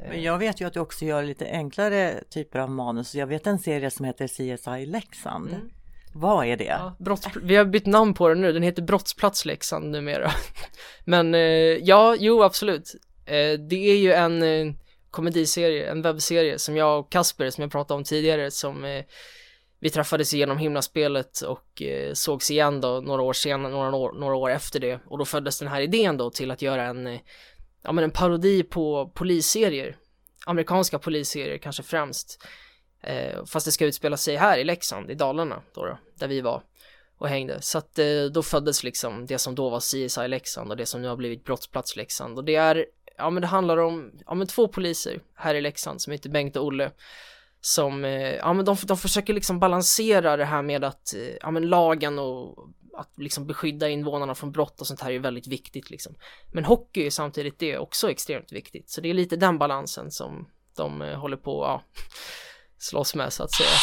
Men 0.09 0.23
jag 0.23 0.39
vet 0.39 0.61
ju 0.61 0.65
att 0.67 0.73
du 0.73 0.81
också 0.81 1.05
gör 1.05 1.23
lite 1.23 1.51
enklare 1.51 2.25
typer 2.31 2.59
av 2.59 2.71
manus. 2.71 3.15
Jag 3.15 3.27
vet 3.27 3.47
en 3.47 3.59
serie 3.59 3.91
som 3.91 4.05
heter 4.05 4.27
CSI 4.27 4.87
Leksand. 4.87 5.49
Mm. 5.49 5.71
Vad 6.15 6.47
är 6.47 6.57
det? 6.57 6.65
Ja, 6.65 6.97
brotts, 6.99 7.29
vi 7.43 7.57
har 7.57 7.65
bytt 7.65 7.87
namn 7.87 8.15
på 8.15 8.29
den 8.29 8.41
nu, 8.41 8.53
den 8.53 8.63
heter 8.63 8.83
Brottsplats 8.83 9.45
Leksand 9.45 9.91
numera. 9.91 10.31
Men 11.05 11.35
eh, 11.35 11.41
ja, 11.41 12.17
jo 12.19 12.43
absolut. 12.43 12.95
Eh, 13.27 13.59
det 13.59 13.91
är 13.91 13.97
ju 13.97 14.13
en 14.13 14.43
eh, 14.43 14.75
komediserie, 15.11 15.91
en 15.91 16.03
webbserie 16.03 16.59
som 16.59 16.77
jag 16.77 17.01
och 17.01 17.13
Kasper, 17.13 17.51
som 17.51 17.63
jag 17.63 17.73
pratade 17.73 17.99
om 17.99 18.05
tidigare, 18.05 18.51
som 18.51 18.85
eh, 18.85 19.05
vi 19.81 19.91
träffades 19.91 20.33
genom 20.33 20.59
himlaspelet 20.59 21.41
och 21.41 21.83
eh, 21.83 22.13
sågs 22.13 22.51
igen 22.51 22.81
då 22.81 23.01
några 23.01 23.23
år 23.23 23.33
senare, 23.33 23.73
några 23.73 23.97
år, 23.97 24.13
några 24.13 24.35
år 24.35 24.51
efter 24.51 24.81
det. 24.81 25.01
Och 25.07 25.19
då 25.19 25.25
föddes 25.25 25.59
den 25.59 25.69
här 25.69 25.81
idén 25.81 26.17
då 26.17 26.31
till 26.31 26.51
att 26.51 26.63
göra 26.63 26.85
en, 26.85 27.07
eh, 27.07 27.21
ja 27.83 27.93
men 27.93 28.05
en 28.05 28.11
parodi 28.11 28.63
på 28.63 29.13
polisserier. 29.15 29.97
Amerikanska 30.47 30.99
polisserier 30.99 31.59
kanske 31.59 31.83
främst. 31.83 32.47
Eh, 33.03 33.45
fast 33.45 33.67
det 33.67 33.73
ska 33.73 33.87
utspela 33.87 34.17
sig 34.17 34.37
här 34.37 34.59
i 34.59 34.65
Leksand, 34.65 35.11
i 35.11 35.15
Dalarna 35.15 35.63
då, 35.75 35.85
då 35.85 35.99
där 36.15 36.29
vi 36.29 36.41
var 36.41 36.63
och 37.19 37.29
hängde. 37.29 37.63
Så 37.63 37.79
att 37.79 37.99
eh, 37.99 38.25
då 38.33 38.43
föddes 38.43 38.85
liksom 38.85 39.27
det 39.27 39.39
som 39.39 39.55
då 39.55 39.69
var 39.69 39.81
CSI 39.81 40.29
Leksand 40.29 40.71
och 40.71 40.77
det 40.77 40.87
som 40.87 41.03
nu 41.03 41.09
har 41.09 41.17
blivit 41.17 41.45
Brottsplats 41.45 41.97
Leksand. 41.97 42.39
Och 42.39 42.45
det 42.45 42.55
är, 42.55 42.87
ja 43.17 43.31
men 43.31 43.41
det 43.41 43.47
handlar 43.47 43.77
om, 43.77 44.13
ja 44.27 44.35
men 44.35 44.47
två 44.47 44.69
poliser 44.69 45.21
här 45.35 45.55
i 45.55 45.61
Leksand 45.61 46.03
som 46.03 46.13
heter 46.13 46.31
Bengt 46.31 46.57
och 46.57 46.65
Olle. 46.65 46.91
Som, 47.61 48.05
eh, 48.05 48.35
ja 48.35 48.53
men 48.53 48.65
de, 48.65 48.77
de 48.87 48.97
försöker 48.97 49.33
liksom 49.33 49.61
balansera 49.61 50.37
det 50.37 50.45
här 50.45 50.63
med 50.63 50.85
att, 50.85 51.15
eh, 51.15 51.37
ja 51.41 51.51
men 51.51 51.69
lagen 51.69 52.19
och 52.19 52.69
att 53.01 53.13
liksom 53.17 53.47
beskydda 53.47 53.89
invånarna 53.89 54.35
från 54.35 54.53
brott 54.53 54.81
och 54.81 54.87
sånt 54.87 55.01
här 55.01 55.11
är 55.11 55.19
väldigt 55.19 55.47
viktigt 55.47 55.91
liksom. 55.91 56.15
Men 56.53 56.65
hockey 56.65 57.07
är 57.07 57.11
samtidigt 57.11 57.59
det 57.59 57.79
också 57.79 58.11
extremt 58.11 58.53
viktigt. 58.53 58.91
Så 58.91 59.01
det 59.01 59.11
är 59.11 59.15
lite 59.15 59.37
den 59.37 59.59
balansen 59.59 60.11
som 60.11 60.49
de 60.77 61.03
eh, 61.03 61.19
håller 61.19 61.37
på, 61.37 61.65
ja 61.65 61.83
slåss 62.79 63.15
med 63.15 63.33
så 63.33 63.43
att 63.43 63.53
säga. 63.53 63.79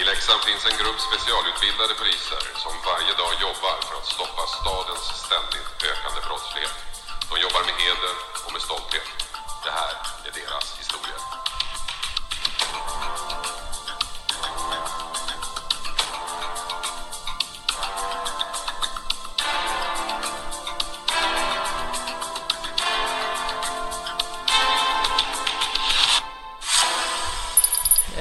I 0.00 0.04
Leksand 0.10 0.40
finns 0.48 0.64
en 0.70 0.76
grupp 0.80 1.00
specialutbildade 1.08 1.94
poliser 2.00 2.42
som 2.62 2.72
varje 2.90 3.14
dag 3.22 3.32
jobbar 3.46 3.76
för 3.86 3.94
att 4.00 4.08
stoppa 4.16 4.42
stadens 4.58 5.06
ständigt 5.26 5.70
ökande 5.90 6.20
brottslighet. 6.26 6.76
De 7.30 7.34
jobbar 7.44 7.62
med 7.68 7.74
heder 7.82 8.14
och 8.44 8.52
med 8.54 8.62
stolthet. 8.68 9.29
Det 9.64 9.70
här 9.70 9.92
är 10.24 10.32
deras 10.32 10.78
historia. 10.78 11.14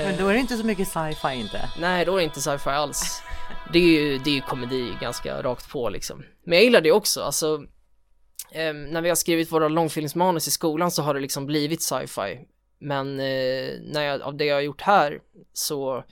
Men 0.05 0.17
då 0.17 0.27
är 0.27 0.33
det 0.33 0.39
inte 0.39 0.57
så 0.57 0.65
mycket 0.65 0.87
sci-fi 0.87 1.35
inte. 1.35 1.69
Nej, 1.79 2.05
då 2.05 2.13
är 2.13 2.17
det 2.17 2.23
inte 2.23 2.41
sci-fi 2.41 2.69
alls. 2.69 3.21
Det 3.73 3.79
är 3.79 3.83
ju, 3.83 4.17
det 4.17 4.29
är 4.29 4.33
ju 4.33 4.41
komedi 4.41 4.97
ganska 5.01 5.41
rakt 5.43 5.69
på 5.69 5.89
liksom. 5.89 6.23
Men 6.45 6.57
jag 6.57 6.63
gillar 6.63 6.81
det 6.81 6.91
också, 6.91 7.23
alltså 7.23 7.63
eh, 8.51 8.73
när 8.73 9.01
vi 9.01 9.09
har 9.09 9.15
skrivit 9.15 9.51
våra 9.51 9.67
långfilmsmanus 9.67 10.47
i 10.47 10.51
skolan 10.51 10.91
så 10.91 11.01
har 11.01 11.13
det 11.13 11.19
liksom 11.19 11.45
blivit 11.45 11.81
sci-fi. 11.81 12.45
Men 12.79 13.19
eh, 13.19 13.71
när 13.81 14.01
jag, 14.01 14.21
av 14.21 14.37
det 14.37 14.45
jag 14.45 14.55
har 14.55 14.61
gjort 14.61 14.81
här 14.81 15.21
så 15.53 16.03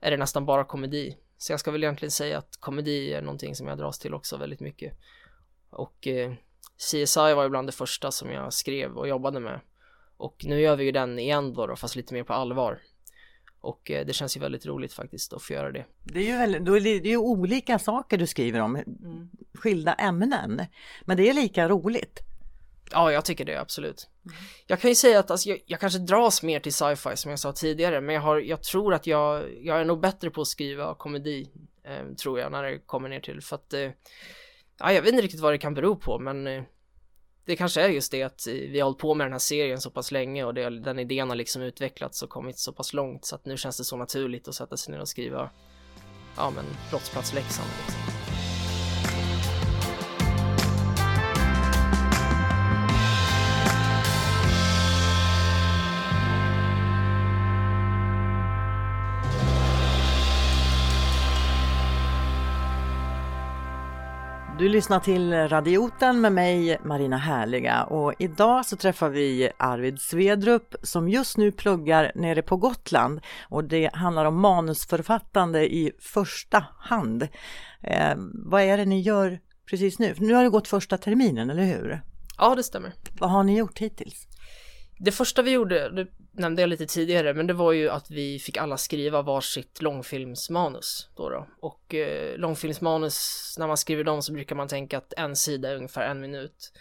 är 0.00 0.10
det 0.10 0.16
nästan 0.16 0.46
bara 0.46 0.64
komedi. 0.64 1.16
Så 1.38 1.52
jag 1.52 1.60
ska 1.60 1.70
väl 1.70 1.84
egentligen 1.84 2.10
säga 2.10 2.38
att 2.38 2.56
komedi 2.60 3.12
är 3.12 3.22
någonting 3.22 3.54
som 3.54 3.66
jag 3.66 3.78
dras 3.78 3.98
till 3.98 4.14
också 4.14 4.36
väldigt 4.36 4.60
mycket. 4.60 4.92
Och 5.70 6.06
eh, 6.06 6.32
CSI 6.76 7.34
var 7.34 7.42
ju 7.42 7.48
bland 7.48 7.68
det 7.68 7.72
första 7.72 8.10
som 8.10 8.30
jag 8.30 8.52
skrev 8.52 8.96
och 8.96 9.08
jobbade 9.08 9.40
med. 9.40 9.60
Och 10.16 10.44
nu 10.44 10.60
gör 10.60 10.76
vi 10.76 10.84
ju 10.84 10.92
den 10.92 11.18
igen 11.18 11.54
då, 11.54 11.66
då 11.66 11.76
fast 11.76 11.96
lite 11.96 12.14
mer 12.14 12.24
på 12.24 12.32
allvar. 12.32 12.80
Och 13.62 13.90
eh, 13.90 14.06
det 14.06 14.12
känns 14.12 14.36
ju 14.36 14.40
väldigt 14.40 14.66
roligt 14.66 14.92
faktiskt 14.92 15.32
att 15.32 15.42
få 15.42 15.52
göra 15.52 15.72
det. 15.72 15.84
Det 16.04 16.18
är 16.18 16.24
ju, 16.24 16.36
väldigt, 16.36 16.64
då 16.64 16.76
är 16.76 16.80
det, 16.80 16.98
det 16.98 17.08
är 17.08 17.10
ju 17.10 17.16
olika 17.16 17.78
saker 17.78 18.18
du 18.18 18.26
skriver 18.26 18.60
om, 18.60 18.76
mm. 18.76 19.30
skilda 19.54 19.94
ämnen. 19.94 20.66
Men 21.02 21.16
det 21.16 21.28
är 21.28 21.34
lika 21.34 21.68
roligt. 21.68 22.20
Ja, 22.92 23.12
jag 23.12 23.24
tycker 23.24 23.44
det 23.44 23.60
absolut. 23.60 24.08
Mm. 24.24 24.36
Jag 24.66 24.80
kan 24.80 24.90
ju 24.90 24.94
säga 24.94 25.18
att 25.18 25.30
alltså, 25.30 25.48
jag, 25.48 25.58
jag, 25.66 25.80
kanske 25.80 25.98
dras 25.98 26.42
mer 26.42 26.60
till 26.60 26.74
sci-fi 26.74 27.16
som 27.16 27.30
jag 27.30 27.38
sa 27.38 27.52
tidigare, 27.52 28.00
men 28.00 28.14
jag, 28.14 28.22
har, 28.22 28.38
jag 28.38 28.62
tror 28.62 28.94
att 28.94 29.06
jag, 29.06 29.44
jag 29.62 29.80
är 29.80 29.84
nog 29.84 30.00
bättre 30.00 30.30
på 30.30 30.40
att 30.40 30.48
skriva 30.48 30.94
komedi, 30.94 31.50
eh, 31.84 32.14
tror 32.14 32.40
jag, 32.40 32.52
när 32.52 32.62
det 32.62 32.78
kommer 32.78 33.08
ner 33.08 33.20
till. 33.20 33.40
För 33.40 33.56
att, 33.56 33.72
eh, 33.72 33.90
ja, 34.78 34.92
jag 34.92 35.02
vet 35.02 35.12
inte 35.12 35.22
riktigt 35.22 35.40
vad 35.40 35.52
det 35.52 35.58
kan 35.58 35.74
bero 35.74 35.96
på, 35.96 36.18
men 36.18 36.46
eh, 36.46 36.62
det 37.44 37.56
kanske 37.56 37.82
är 37.82 37.88
just 37.88 38.12
det 38.12 38.22
att 38.22 38.46
vi 38.46 38.80
har 38.80 38.84
hållit 38.84 38.98
på 38.98 39.14
med 39.14 39.26
den 39.26 39.32
här 39.32 39.38
serien 39.38 39.80
så 39.80 39.90
pass 39.90 40.12
länge 40.12 40.44
och 40.44 40.54
det, 40.54 40.70
den 40.80 40.98
idén 40.98 41.28
har 41.28 41.36
liksom 41.36 41.62
utvecklats 41.62 42.22
och 42.22 42.30
kommit 42.30 42.58
så 42.58 42.72
pass 42.72 42.92
långt 42.92 43.24
så 43.24 43.34
att 43.34 43.44
nu 43.44 43.56
känns 43.56 43.76
det 43.76 43.84
så 43.84 43.96
naturligt 43.96 44.48
att 44.48 44.54
sätta 44.54 44.76
sig 44.76 44.92
ner 44.94 45.00
och 45.00 45.08
skriva 45.08 45.50
ja 46.36 46.50
men 46.50 46.64
brottsplats 46.90 47.34
Leksand 47.34 47.68
liksom. 47.86 48.11
Du 64.62 64.68
lyssnar 64.68 65.00
till 65.00 65.32
Radioten 65.32 66.20
med 66.20 66.32
mig 66.32 66.78
Marina 66.84 67.16
Härliga 67.16 67.84
och 67.84 68.14
idag 68.18 68.66
så 68.66 68.76
träffar 68.76 69.08
vi 69.08 69.50
Arvid 69.56 70.00
Svedrup 70.00 70.74
som 70.82 71.08
just 71.08 71.36
nu 71.36 71.52
pluggar 71.52 72.12
nere 72.14 72.42
på 72.42 72.56
Gotland 72.56 73.20
och 73.48 73.64
det 73.64 73.90
handlar 73.94 74.24
om 74.24 74.40
manusförfattande 74.40 75.74
i 75.74 75.92
första 76.00 76.66
hand. 76.78 77.28
Eh, 77.80 78.14
vad 78.34 78.62
är 78.62 78.76
det 78.76 78.84
ni 78.84 79.00
gör 79.00 79.40
precis 79.70 79.98
nu? 79.98 80.14
För 80.14 80.22
nu 80.22 80.34
har 80.34 80.44
det 80.44 80.50
gått 80.50 80.68
första 80.68 80.98
terminen, 80.98 81.50
eller 81.50 81.64
hur? 81.64 82.02
Ja, 82.38 82.54
det 82.54 82.62
stämmer. 82.62 82.92
Vad 83.18 83.30
har 83.30 83.42
ni 83.42 83.58
gjort 83.58 83.78
hittills? 83.78 84.28
Det 85.04 85.12
första 85.12 85.42
vi 85.42 85.50
gjorde, 85.50 85.90
det 85.90 86.06
nämnde 86.32 86.62
jag 86.62 86.68
lite 86.68 86.86
tidigare, 86.86 87.34
men 87.34 87.46
det 87.46 87.52
var 87.52 87.72
ju 87.72 87.88
att 87.88 88.10
vi 88.10 88.38
fick 88.38 88.56
alla 88.56 88.76
skriva 88.76 89.22
varsitt 89.22 89.82
långfilmsmanus 89.82 91.08
då, 91.16 91.28
då. 91.28 91.46
Och 91.60 91.94
eh, 91.94 92.38
långfilmsmanus, 92.38 93.54
när 93.58 93.66
man 93.66 93.76
skriver 93.76 94.04
dem 94.04 94.22
så 94.22 94.32
brukar 94.32 94.56
man 94.56 94.68
tänka 94.68 94.98
att 94.98 95.12
en 95.16 95.36
sida 95.36 95.70
är 95.70 95.76
ungefär 95.76 96.02
en 96.02 96.20
minut. 96.20 96.72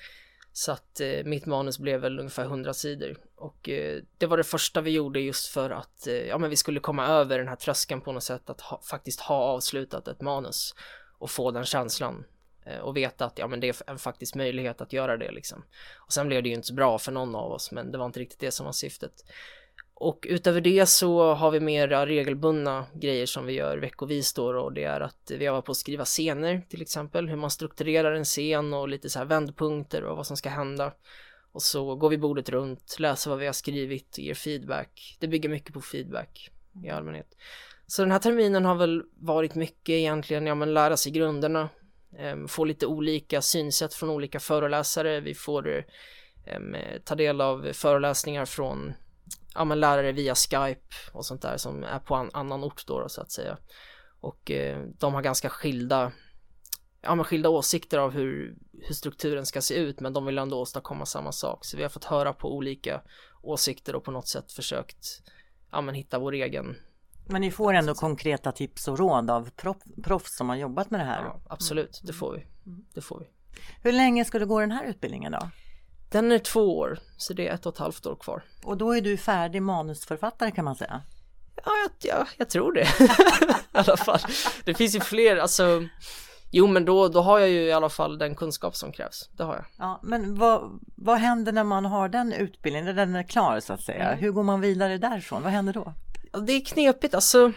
Så 0.54 0.72
att 0.72 1.00
eh, 1.00 1.24
mitt 1.26 1.46
manus 1.46 1.80
blev 1.80 2.02
väl 2.02 2.20
ungefär 2.20 2.44
100 2.44 2.74
sidor. 2.74 3.18
Och 3.36 3.70
eh, 3.70 4.02
det 4.18 4.26
var 4.26 4.38
det 4.38 4.44
första 4.44 4.82
vi 4.82 4.92
gjorde 4.92 5.20
just 5.20 5.48
för 5.48 5.70
att 5.70 6.08
eh, 6.08 6.14
ja, 6.14 6.38
men 6.38 6.50
vi 6.50 6.56
skulle 6.56 6.80
komma 6.80 7.08
över 7.08 7.38
den 7.38 7.48
här 7.48 7.56
tröskeln 7.56 8.02
på 8.02 8.12
något 8.12 8.24
sätt 8.24 8.50
att 8.50 8.62
ha, 8.62 8.82
faktiskt 8.82 9.20
ha 9.20 9.36
avslutat 9.36 10.08
ett 10.08 10.22
manus 10.22 10.76
och 11.20 11.32
få 11.32 11.52
den 11.52 11.66
känslan 11.66 12.24
Eh, 12.66 12.80
och 12.80 12.98
veta 12.98 13.26
att 13.26 13.38
ja, 13.38 13.48
men 13.48 13.60
det 13.60 13.70
är 13.70 13.90
en 13.92 13.98
faktisk 13.98 14.36
möjlighet 14.36 14.82
att 14.82 14.94
göra 14.94 15.18
det 15.18 15.32
liksom. 15.32 15.64
Och 15.98 16.14
sen 16.14 16.28
blev 16.28 16.44
det 16.44 16.50
ju 16.50 16.56
inte 16.56 16.68
så 16.68 16.74
bra 16.74 16.98
för 16.98 17.12
någon 17.12 17.36
av 17.36 17.52
oss, 17.52 17.72
men 17.72 17.92
det 17.92 17.98
var 17.98 18.06
inte 18.06 18.20
riktigt 18.20 18.40
det 18.40 18.52
som 18.52 18.66
var 18.66 18.74
syftet. 18.74 19.14
Och 19.94 20.28
utöver 20.30 20.62
det 20.62 20.86
så 20.86 21.34
har 21.34 21.52
vi 21.52 21.60
mera 21.60 22.06
regelbundna 22.06 22.86
grejer 22.94 23.26
som 23.26 23.46
vi 23.46 23.54
gör 23.54 23.78
veckovis 23.78 24.34
då 24.34 24.62
och 24.62 24.74
det 24.74 24.84
är 24.84 25.02
att 25.02 25.32
vi 25.38 25.46
har 25.46 25.62
på 25.62 25.72
att 25.72 25.78
skriva 25.78 26.06
scener 26.06 26.62
till 26.70 26.82
exempel, 26.82 27.30
hur 27.30 27.36
man 27.36 27.52
strukturerar 27.52 28.12
en 28.14 28.26
scen 28.26 28.74
och 28.74 28.90
lite 28.90 29.10
så 29.10 29.20
här 29.20 29.26
vändpunkter 29.26 30.04
och 30.04 30.18
vad 30.18 30.28
som 30.28 30.38
ska 30.38 30.50
hända. 30.50 30.94
Och 31.52 31.62
så 31.62 31.96
går 31.96 32.10
vi 32.10 32.18
bordet 32.18 32.50
runt, 32.50 32.96
läser 33.00 33.30
vad 33.30 33.40
vi 33.40 33.46
har 33.46 33.54
skrivit 33.54 34.18
och 34.18 34.20
ger 34.20 34.34
feedback. 34.34 35.18
Det 35.20 35.28
bygger 35.28 35.50
mycket 35.50 35.74
på 35.74 35.82
feedback 35.82 36.52
i 36.84 36.90
allmänhet. 36.90 37.38
Så 37.88 38.02
den 38.02 38.12
här 38.12 38.20
terminen 38.20 38.66
har 38.66 38.76
väl 38.76 39.04
varit 39.14 39.56
mycket 39.56 39.90
egentligen, 39.90 40.48
ja 40.48 40.56
men 40.56 40.74
lära 40.74 40.98
sig 40.98 41.12
grunderna, 41.12 41.70
Ehm, 42.18 42.42
får 42.42 42.48
få 42.48 42.66
lite 42.66 42.86
olika 42.86 43.42
synsätt 43.42 43.94
från 43.94 44.10
olika 44.10 44.40
föreläsare. 44.40 45.20
Vi 45.20 45.34
får 45.34 45.86
ehm, 46.46 46.76
ta 47.06 47.16
del 47.16 47.42
av 47.42 47.74
föreläsningar 47.74 48.46
från 48.46 48.94
ja, 49.56 49.66
men 49.66 49.80
lärare 49.80 50.12
via 50.12 50.36
Skype 50.36 50.96
och 51.12 51.26
sånt 51.26 51.42
där 51.42 51.58
som 51.58 51.84
är 51.84 52.00
på 52.00 52.16
en 52.16 52.30
annan 52.34 52.64
ort 52.64 52.88
då, 52.88 53.00
då 53.00 53.10
så 53.10 53.22
att 53.22 53.32
säga. 53.32 53.58
Och 54.22 54.52
eh, 54.52 54.86
de 55.00 55.14
har 55.14 55.22
ganska 55.22 55.50
skilda, 55.50 56.12
ja, 57.02 57.16
men 57.16 57.26
skilda 57.26 57.50
åsikter 57.50 57.98
av 57.98 58.12
hur, 58.12 58.56
hur 58.82 58.96
strukturen 58.96 59.46
ska 59.46 59.62
se 59.62 59.76
ut 59.76 60.00
men 60.00 60.14
de 60.14 60.26
vill 60.26 60.38
ändå 60.38 60.58
åstadkomma 60.58 61.06
samma 61.06 61.32
sak. 61.32 61.66
Så 61.66 61.78
vi 61.78 61.84
har 61.84 61.90
fått 61.90 62.04
höra 62.04 62.34
på 62.34 62.56
olika 62.56 63.02
åsikter 63.42 63.96
och 63.96 64.04
på 64.04 64.12
något 64.12 64.28
sätt 64.28 64.52
försökt 64.52 65.22
ja, 65.72 65.82
men 65.82 65.96
hitta 65.96 66.20
vår 66.20 66.34
egen 66.34 66.76
men 67.32 67.42
ni 67.42 67.52
får 67.52 67.74
ändå 67.74 67.94
konkreta 67.94 68.52
tips 68.52 68.88
och 68.88 69.00
råd 69.00 69.30
av 69.30 69.50
proffs 70.04 70.38
som 70.38 70.50
har 70.50 70.56
jobbat 70.56 70.92
med 70.92 71.00
det 71.00 71.04
här? 71.04 71.24
Ja, 71.24 71.40
absolut, 71.50 72.02
det 72.04 72.14
får 72.14 72.34
vi. 72.34 72.48
Mm. 72.66 72.86
Det 72.94 73.02
får 73.02 73.20
vi. 73.20 73.26
Hur 73.82 73.92
länge 73.92 74.26
ska 74.26 74.40
du 74.40 74.46
gå 74.46 74.60
den 74.60 74.72
här 74.72 74.86
utbildningen 74.86 75.32
då? 75.32 75.50
Den 76.12 76.32
är 76.32 76.40
två 76.40 76.78
år, 76.78 77.00
så 77.18 77.34
det 77.34 77.48
är 77.48 77.54
ett 77.54 77.66
och 77.66 77.74
ett 77.74 77.80
halvt 77.80 78.06
år 78.06 78.16
kvar. 78.16 78.44
Och 78.64 78.78
då 78.78 78.96
är 78.96 79.02
du 79.02 79.18
färdig 79.18 79.62
manusförfattare 79.62 80.52
kan 80.52 80.66
man 80.66 80.76
säga? 80.76 81.02
Ja, 81.66 81.72
jag, 81.84 81.92
ja, 82.18 82.28
jag 82.38 82.50
tror 82.50 82.74
det. 82.74 82.82
I 83.02 83.08
alla 83.72 83.98
fall. 83.98 84.20
Det 84.66 84.74
finns 84.74 84.96
ju 84.96 85.00
fler, 85.00 85.38
alltså 85.38 85.84
Jo 86.54 86.68
men 86.68 86.86
då, 86.86 87.08
då 87.08 87.22
har 87.22 87.40
jag 87.40 87.50
ju 87.50 87.62
i 87.62 87.72
alla 87.72 87.90
fall 87.90 88.18
den 88.18 88.36
kunskap 88.36 88.76
som 88.76 88.92
krävs. 88.92 89.30
Det 89.38 89.44
har 89.44 89.56
jag. 89.56 89.66
Ja, 89.78 90.00
men 90.04 90.36
vad, 90.36 90.80
vad 90.96 91.18
händer 91.18 91.52
när 91.52 91.64
man 91.64 91.86
har 91.86 92.10
den 92.10 92.34
utbildningen, 92.34 92.86
när 92.86 92.94
den 92.94 93.16
är 93.16 93.24
klar 93.24 93.60
så 93.60 93.74
att 93.74 93.82
säga? 93.82 94.08
Mm. 94.08 94.20
Hur 94.20 94.32
går 94.32 94.44
man 94.44 94.62
vidare 94.62 94.98
därifrån? 94.98 95.44
Vad 95.44 95.52
händer 95.52 95.74
då? 95.74 95.94
Det 96.46 96.54
är 96.54 96.66
knepigt, 96.66 97.14
alltså 97.14 97.54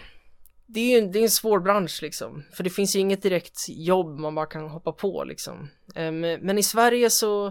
det 0.67 0.81
är 0.81 1.01
ju 1.01 1.09
det 1.09 1.19
är 1.19 1.23
en 1.23 1.31
svår 1.31 1.61
bransch 1.61 2.03
liksom. 2.03 2.45
För 2.53 2.65
det 2.65 2.71
finns 2.71 2.97
ju 2.97 3.01
inget 3.01 3.23
direkt 3.23 3.67
jobb 3.69 4.19
man 4.19 4.35
bara 4.35 4.47
kan 4.47 4.69
hoppa 4.69 4.93
på 4.93 5.25
liksom. 5.25 5.71
Um, 5.95 6.21
men 6.21 6.59
i 6.59 6.63
Sverige 6.63 7.11
så 7.11 7.47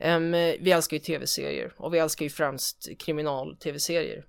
um, 0.00 0.32
vi 0.32 0.72
älskar 0.72 0.96
ju 0.96 1.02
tv-serier 1.02 1.74
och 1.76 1.94
vi 1.94 1.98
älskar 1.98 2.24
ju 2.24 2.30
främst 2.30 2.88
kriminal-tv-serier. 2.98 4.24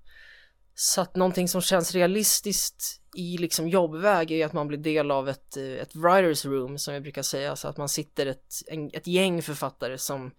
Så 0.79 1.01
att 1.01 1.15
någonting 1.15 1.47
som 1.47 1.61
känns 1.61 1.93
realistiskt 1.93 3.01
i 3.15 3.37
liksom 3.37 3.67
jobbväg 3.67 4.31
är 4.31 4.45
att 4.45 4.53
man 4.53 4.67
blir 4.67 4.77
del 4.77 5.11
av 5.11 5.29
ett, 5.29 5.57
eh, 5.57 5.63
ett 5.63 5.95
writers 5.95 6.45
room 6.45 6.77
som 6.77 6.93
jag 6.93 7.03
brukar 7.03 7.21
säga, 7.21 7.55
så 7.55 7.67
att 7.67 7.77
man 7.77 7.89
sitter 7.89 8.25
ett, 8.25 8.53
en, 8.67 8.89
ett 8.93 9.07
gäng 9.07 9.41
författare 9.41 9.97
som 9.97 10.31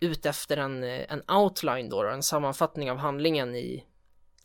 ut 0.00 0.26
efter 0.26 0.56
en, 0.56 0.84
en 0.84 1.22
outline 1.30 1.88
då, 1.88 2.04
en 2.04 2.22
sammanfattning 2.22 2.90
av 2.90 2.96
handlingen 2.96 3.54
i, 3.54 3.84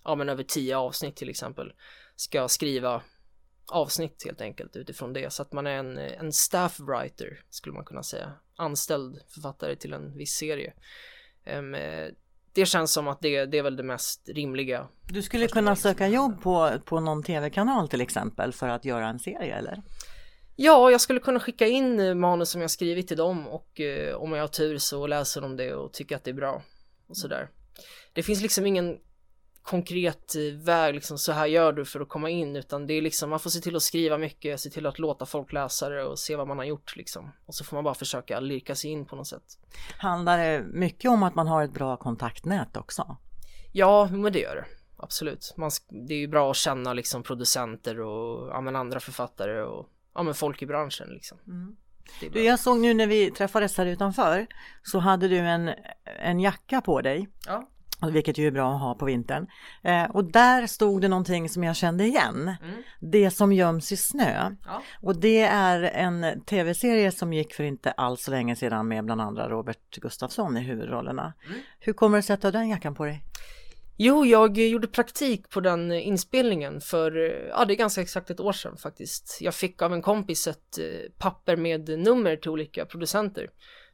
ja 0.04 0.16
men 0.16 0.30
över 0.30 0.44
tio 0.44 0.78
avsnitt 0.78 1.16
till 1.16 1.30
exempel, 1.30 1.74
ska 2.16 2.48
skriva 2.48 3.02
avsnitt 3.72 4.24
helt 4.26 4.42
enkelt 4.42 4.76
utifrån 4.76 5.14
det, 5.14 5.34
så 5.34 5.42
att 5.42 5.54
man 5.54 5.68
är 5.68 5.78
en, 5.78 5.98
en 5.98 6.34
staff 6.34 6.80
writer 6.80 7.44
skulle 7.50 7.74
man 7.74 7.86
kunna 7.86 8.04
säga, 8.04 8.34
anställd 8.56 9.22
författare 9.28 9.76
till 9.76 9.94
en 9.94 10.18
viss 10.18 10.34
serie. 10.34 10.74
Um, 11.46 11.76
det 12.54 12.66
känns 12.66 12.94
som 12.94 13.08
att 13.08 13.22
det, 13.22 13.46
det 13.46 13.58
är 13.58 13.64
väl 13.64 13.76
det 13.76 13.84
mest 13.84 14.30
rimliga. 14.30 14.88
Du 15.08 15.22
skulle 15.22 15.48
kunna 15.48 15.76
söka 15.76 16.08
jobb 16.08 16.42
på, 16.42 16.72
på 16.86 17.00
någon 17.00 17.24
tv-kanal 17.24 17.90
till 17.90 18.02
exempel 18.02 18.54
för 18.54 18.68
att 18.68 18.86
göra 18.86 19.08
en 19.08 19.20
serie 19.20 19.56
eller? 19.56 19.82
Ja, 20.56 20.92
jag 20.92 21.02
skulle 21.02 21.20
kunna 21.20 21.40
skicka 21.40 21.68
in 21.68 22.20
manus 22.20 22.50
som 22.50 22.62
jag 22.62 22.72
skrivit 22.72 23.08
till 23.08 23.18
dem 23.18 23.48
och 23.48 23.80
eh, 23.80 24.16
om 24.16 24.32
jag 24.32 24.44
har 24.44 24.48
tur 24.48 24.78
så 24.78 25.08
läser 25.08 25.42
de 25.42 25.58
det 25.58 25.74
och 25.74 25.94
tycker 25.94 26.16
att 26.16 26.24
det 26.24 26.32
är 26.32 26.36
bra 26.36 26.64
och 27.08 27.18
sådär. 27.18 27.50
Det 28.14 28.24
finns 28.24 28.42
liksom 28.42 28.66
ingen 28.66 28.98
konkret 29.64 30.36
väg, 30.54 30.96
liksom 30.96 31.18
så 31.18 31.32
här 31.32 31.46
gör 31.46 31.74
du 31.74 31.86
för 31.86 32.00
att 32.00 32.10
komma 32.10 32.30
in, 32.30 32.56
utan 32.56 32.88
det 32.88 32.94
är 32.94 33.02
liksom 33.02 33.30
man 33.30 33.40
får 33.40 33.50
se 33.50 33.60
till 33.60 33.76
att 33.76 33.84
skriva 33.84 34.18
mycket, 34.18 34.60
se 34.60 34.70
till 34.70 34.86
att 34.86 35.00
låta 35.00 35.26
folk 35.26 35.54
läsa 35.54 35.90
det 35.90 36.04
och 36.04 36.20
se 36.20 36.36
vad 36.36 36.48
man 36.48 36.58
har 36.58 36.66
gjort 36.66 36.96
liksom. 36.96 37.32
Och 37.46 37.56
så 37.56 37.64
får 37.64 37.78
man 37.78 37.84
bara 37.84 37.94
försöka 37.94 38.40
lirka 38.40 38.76
sig 38.76 38.92
in 38.92 39.06
på 39.06 39.16
något 39.16 39.28
sätt. 39.28 39.44
Handlar 39.98 40.38
det 40.38 40.64
mycket 40.64 41.12
om 41.12 41.24
att 41.24 41.36
man 41.36 41.48
har 41.48 41.64
ett 41.64 41.74
bra 41.74 41.98
kontaktnät 41.98 42.78
också? 42.78 43.18
Ja, 43.72 44.10
men 44.12 44.34
det 44.34 44.40
gör 44.40 44.56
det. 44.56 44.66
Absolut. 44.98 45.54
Man, 45.58 45.72
det 46.08 46.14
är 46.14 46.20
ju 46.20 46.28
bra 46.28 46.52
att 46.52 46.58
känna 46.58 46.94
liksom 46.94 47.24
producenter 47.24 48.00
och 48.00 48.50
ja, 48.50 48.78
andra 48.78 49.00
författare 49.00 49.62
och 49.62 49.90
ja, 50.16 50.24
men 50.24 50.34
folk 50.34 50.62
i 50.62 50.66
branschen 50.66 51.10
liksom. 51.10 51.38
Mm. 51.48 51.76
Du, 52.34 52.44
jag 52.44 52.60
såg 52.60 52.80
nu 52.80 52.94
när 52.94 53.08
vi 53.08 53.32
träffades 53.32 53.78
här 53.78 53.86
utanför 53.86 54.48
så 54.84 55.00
hade 55.00 55.28
du 55.28 55.38
en, 55.38 55.72
en 56.20 56.40
jacka 56.40 56.82
på 56.82 57.02
dig. 57.02 57.30
Ja 57.46 57.71
vilket 58.10 58.38
ju 58.38 58.48
är 58.48 58.52
bra 58.52 58.74
att 58.74 58.82
ha 58.82 58.96
på 58.96 59.06
vintern. 59.06 59.48
Eh, 59.84 60.04
och 60.04 60.24
där 60.24 60.68
stod 60.68 61.02
det 61.02 61.08
någonting 61.08 61.50
som 61.50 61.64
jag 61.64 61.76
kände 61.76 62.06
igen. 62.06 62.56
Mm. 62.64 62.84
Det 63.00 63.32
som 63.32 63.54
göms 63.54 63.92
i 63.92 63.98
snö. 63.98 64.56
Ja. 64.66 64.82
Och 65.02 65.20
det 65.20 65.42
är 65.42 65.82
en 65.84 66.42
tv-serie 66.42 67.12
som 67.12 67.34
gick 67.34 67.54
för 67.54 67.64
inte 67.64 67.92
alls 67.92 68.24
så 68.24 68.32
länge 68.32 68.56
sedan 68.56 68.88
med 68.88 69.06
bland 69.06 69.22
andra 69.22 69.50
Robert 69.50 70.00
Gustafsson 70.02 70.58
i 70.58 70.62
huvudrollerna. 70.62 71.34
Mm. 71.48 71.60
Hur 71.80 71.94
kommer 71.94 72.18
det 72.18 72.24
sig 72.24 72.34
att 72.34 72.42
du 72.42 72.48
har 72.48 72.52
den 72.52 72.70
jackan 72.70 72.96
på 72.96 73.06
dig? 73.06 73.24
Jo, 73.98 74.26
jag 74.26 74.58
gjorde 74.58 74.88
praktik 74.88 75.50
på 75.50 75.60
den 75.60 75.92
inspelningen 75.92 76.82
för, 76.82 77.12
ja 77.50 77.66
det 77.66 77.74
är 77.74 77.76
ganska 77.76 78.02
exakt 78.02 78.30
ett 78.30 78.40
år 78.40 78.52
sedan 78.52 78.78
faktiskt. 78.78 79.38
Jag 79.42 79.56
fick 79.56 79.82
av 79.82 79.94
en 79.94 80.02
kompis 80.02 80.48
ett 80.48 80.78
eh, 80.78 81.12
papper 81.18 81.56
med 81.56 82.00
nummer 82.00 82.36
till 82.36 82.52
olika 82.52 82.86
producenter. 82.86 83.48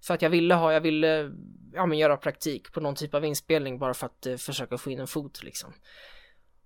För 0.08 0.14
att 0.14 0.22
jag 0.22 0.30
ville 0.30 0.54
ha, 0.54 0.74
jag 0.74 0.82
ville 0.82 1.32
ja, 1.74 1.86
men 1.86 1.98
göra 1.98 2.18
praktik 2.18 2.72
på 2.72 2.82
någon 2.82 2.96
typ 2.96 3.14
av 3.14 3.26
inspelning 3.26 3.80
bara 3.80 3.94
för 3.94 4.06
att 4.06 4.26
eh, 4.26 4.36
försöka 4.36 4.78
få 4.78 4.92
in 4.92 5.00
en 5.00 5.08
fot 5.08 5.44
liksom. 5.44 5.74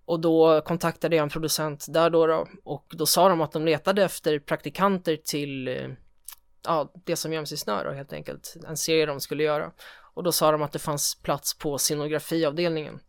Och 0.05 0.19
då 0.19 0.61
kontaktade 0.61 1.15
jag 1.15 1.23
en 1.23 1.29
producent 1.29 1.85
där 1.89 2.09
då, 2.09 2.27
då 2.27 2.47
och 2.63 2.85
då 2.97 3.05
sa 3.05 3.29
de 3.29 3.41
att 3.41 3.51
de 3.51 3.65
letade 3.65 4.03
efter 4.03 4.39
praktikanter 4.39 5.15
till 5.15 5.67
eh, 5.67 5.89
ja, 6.63 6.93
det 7.05 7.15
som 7.15 7.33
göms 7.33 7.51
i 7.51 7.57
snö 7.57 7.83
då 7.83 7.91
helt 7.91 8.13
enkelt, 8.13 8.55
en 8.67 8.77
serie 8.77 9.05
de 9.05 9.19
skulle 9.19 9.43
göra. 9.43 9.71
Och 10.13 10.23
då 10.23 10.31
sa 10.31 10.51
de 10.51 10.61
att 10.61 10.71
det 10.71 10.79
fanns 10.79 11.21
plats 11.21 11.57
på 11.57 11.77
scenografiavdelningen. 11.77 12.99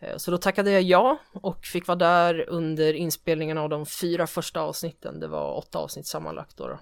Eh, 0.00 0.16
så 0.16 0.30
då 0.30 0.38
tackade 0.38 0.70
jag 0.70 0.82
ja 0.82 1.18
och 1.32 1.64
fick 1.64 1.86
vara 1.86 1.98
där 1.98 2.48
under 2.48 2.94
inspelningen 2.94 3.58
av 3.58 3.68
de 3.68 3.86
fyra 3.86 4.26
första 4.26 4.60
avsnitten. 4.60 5.20
Det 5.20 5.28
var 5.28 5.56
åtta 5.56 5.78
avsnitt 5.78 6.06
sammanlagt 6.06 6.56
då. 6.56 6.68
då. 6.68 6.78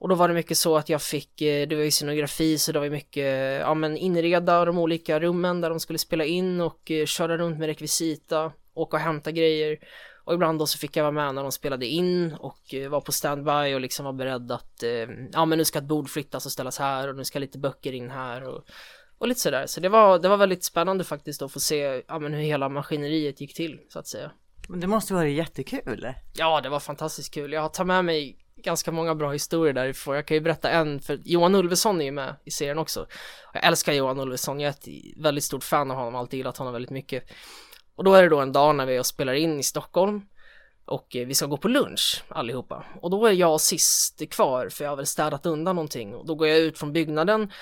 Och 0.00 0.08
då 0.08 0.14
var 0.14 0.28
det 0.28 0.34
mycket 0.34 0.58
så 0.58 0.76
att 0.76 0.88
jag 0.88 1.02
fick, 1.02 1.40
eh, 1.40 1.68
det 1.68 1.76
var 1.76 1.82
ju 1.82 1.90
scenografi 1.90 2.58
så 2.58 2.72
det 2.72 2.78
var 2.78 2.88
mycket, 2.88 3.60
ja 3.60 3.74
men 3.74 3.96
inreda 3.96 4.64
de 4.64 4.78
olika 4.78 5.20
rummen 5.20 5.60
där 5.60 5.70
de 5.70 5.80
skulle 5.80 5.98
spela 5.98 6.24
in 6.24 6.60
och 6.60 6.90
eh, 6.90 7.06
köra 7.06 7.38
runt 7.38 7.58
med 7.58 7.66
rekvisita, 7.66 8.52
åka 8.74 8.96
och 8.96 9.02
hämta 9.02 9.30
grejer. 9.30 9.78
Och 10.24 10.34
ibland 10.34 10.58
då 10.58 10.66
så 10.66 10.78
fick 10.78 10.96
jag 10.96 11.04
vara 11.04 11.12
med 11.12 11.34
när 11.34 11.42
de 11.42 11.52
spelade 11.52 11.86
in 11.86 12.34
och 12.40 12.74
eh, 12.74 12.88
var 12.88 13.00
på 13.00 13.12
standby 13.12 13.74
och 13.74 13.80
liksom 13.80 14.04
var 14.04 14.12
beredd 14.12 14.52
att, 14.52 14.82
ja 15.32 15.44
men 15.44 15.58
nu 15.58 15.64
ska 15.64 15.78
ett 15.78 15.84
bord 15.84 16.10
flyttas 16.10 16.46
och 16.46 16.52
ställas 16.52 16.78
här 16.78 17.08
och 17.08 17.16
nu 17.16 17.24
ska 17.24 17.38
lite 17.38 17.58
böcker 17.58 17.92
in 17.92 18.10
här 18.10 18.48
och, 18.48 18.64
och 19.18 19.28
lite 19.28 19.40
sådär. 19.40 19.66
Så 19.66 19.80
det 19.80 19.88
var, 19.88 20.18
det 20.18 20.28
var 20.28 20.36
väldigt 20.36 20.64
spännande 20.64 21.04
faktiskt 21.04 21.42
att 21.42 21.52
få 21.52 21.60
se, 21.60 22.02
ja 22.08 22.18
men 22.18 22.34
hur 22.34 22.42
hela 22.42 22.68
maskineriet 22.68 23.40
gick 23.40 23.54
till 23.54 23.80
så 23.88 23.98
att 23.98 24.06
säga. 24.06 24.30
Men 24.68 24.80
det 24.80 24.86
måste 24.86 25.14
vara 25.14 25.28
jättekul. 25.28 26.12
Ja, 26.34 26.60
det 26.60 26.68
var 26.68 26.80
fantastiskt 26.80 27.34
kul. 27.34 27.52
Jag 27.52 27.62
har 27.62 27.68
tagit 27.68 27.86
med 27.86 28.04
mig 28.04 28.38
ganska 28.62 28.92
många 28.92 29.14
bra 29.14 29.32
historier 29.32 29.74
därifrån. 29.74 30.14
Jag 30.14 30.26
kan 30.26 30.34
ju 30.34 30.40
berätta 30.40 30.70
en, 30.70 31.00
för 31.00 31.20
Johan 31.24 31.54
Ulveson 31.54 32.00
är 32.00 32.04
ju 32.04 32.10
med 32.10 32.34
i 32.44 32.50
serien 32.50 32.78
också. 32.78 33.06
Jag 33.52 33.64
älskar 33.64 33.92
Johan 33.92 34.20
Ulveson, 34.20 34.60
jag 34.60 34.68
är 34.68 34.72
ett 34.72 34.88
väldigt 35.16 35.44
stort 35.44 35.64
fan 35.64 35.90
av 35.90 35.96
honom, 35.96 36.14
alltid 36.14 36.38
gillat 36.38 36.56
honom 36.56 36.72
väldigt 36.72 36.90
mycket. 36.90 37.24
Och 37.94 38.04
då 38.04 38.14
är 38.14 38.22
det 38.22 38.28
då 38.28 38.40
en 38.40 38.52
dag 38.52 38.76
när 38.76 38.86
vi 38.86 38.94
är 38.94 38.98
och 38.98 39.06
spelar 39.06 39.32
in 39.32 39.60
i 39.60 39.62
Stockholm 39.62 40.22
och 40.84 41.16
eh, 41.16 41.26
vi 41.26 41.34
ska 41.34 41.46
gå 41.46 41.56
på 41.56 41.68
lunch 41.68 42.24
allihopa. 42.28 42.84
Och 43.02 43.10
då 43.10 43.26
är 43.26 43.32
jag 43.32 43.60
sist 43.60 44.30
kvar 44.30 44.68
för 44.68 44.84
jag 44.84 44.90
har 44.90 44.96
väl 44.96 45.06
städat 45.06 45.46
undan 45.46 45.76
någonting 45.76 46.14
och 46.14 46.26
då 46.26 46.34
går 46.34 46.48
jag 46.48 46.58
ut 46.58 46.78
från 46.78 46.92
byggnaden 46.92 47.52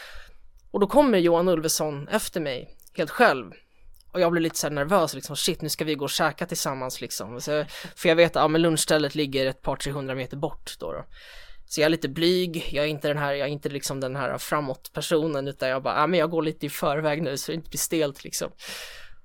och 0.70 0.80
då 0.80 0.86
kommer 0.86 1.18
Johan 1.18 1.48
Ulveson 1.48 2.08
efter 2.08 2.40
mig 2.40 2.76
helt 2.94 3.10
själv 3.10 3.52
och 4.16 4.22
jag 4.22 4.32
blir 4.32 4.42
lite 4.42 4.58
så 4.58 4.68
nervös 4.68 5.14
liksom, 5.14 5.36
shit 5.36 5.62
nu 5.62 5.68
ska 5.68 5.84
vi 5.84 5.94
gå 5.94 6.04
och 6.04 6.10
käka 6.10 6.46
tillsammans 6.46 7.00
liksom. 7.00 7.40
Så, 7.40 7.64
för 7.96 8.08
jag 8.08 8.16
vet 8.16 8.36
att 8.36 8.42
ja, 8.42 8.48
men 8.48 8.62
lunchstället 8.62 9.14
ligger 9.14 9.46
ett 9.46 9.62
par 9.62 9.76
300 9.76 10.14
meter 10.14 10.36
bort 10.36 10.76
då, 10.78 10.92
då. 10.92 11.04
Så 11.66 11.80
jag 11.80 11.86
är 11.86 11.90
lite 11.90 12.08
blyg, 12.08 12.68
jag 12.72 12.84
är 12.84 12.88
inte 12.88 13.08
den 13.08 13.18
här, 13.18 13.32
jag 13.32 13.48
är 13.48 13.52
inte 13.52 13.68
liksom 13.68 14.00
den 14.00 14.16
här 14.16 14.38
framåt 14.38 14.90
personen 14.92 15.48
utan 15.48 15.68
jag 15.68 15.82
bara, 15.82 16.00
ja 16.00 16.06
men 16.06 16.20
jag 16.20 16.30
går 16.30 16.42
lite 16.42 16.66
i 16.66 16.68
förväg 16.70 17.22
nu 17.22 17.36
så 17.36 17.52
det 17.52 17.56
inte 17.56 17.70
blir 17.70 17.78
stelt 17.78 18.24
liksom. 18.24 18.50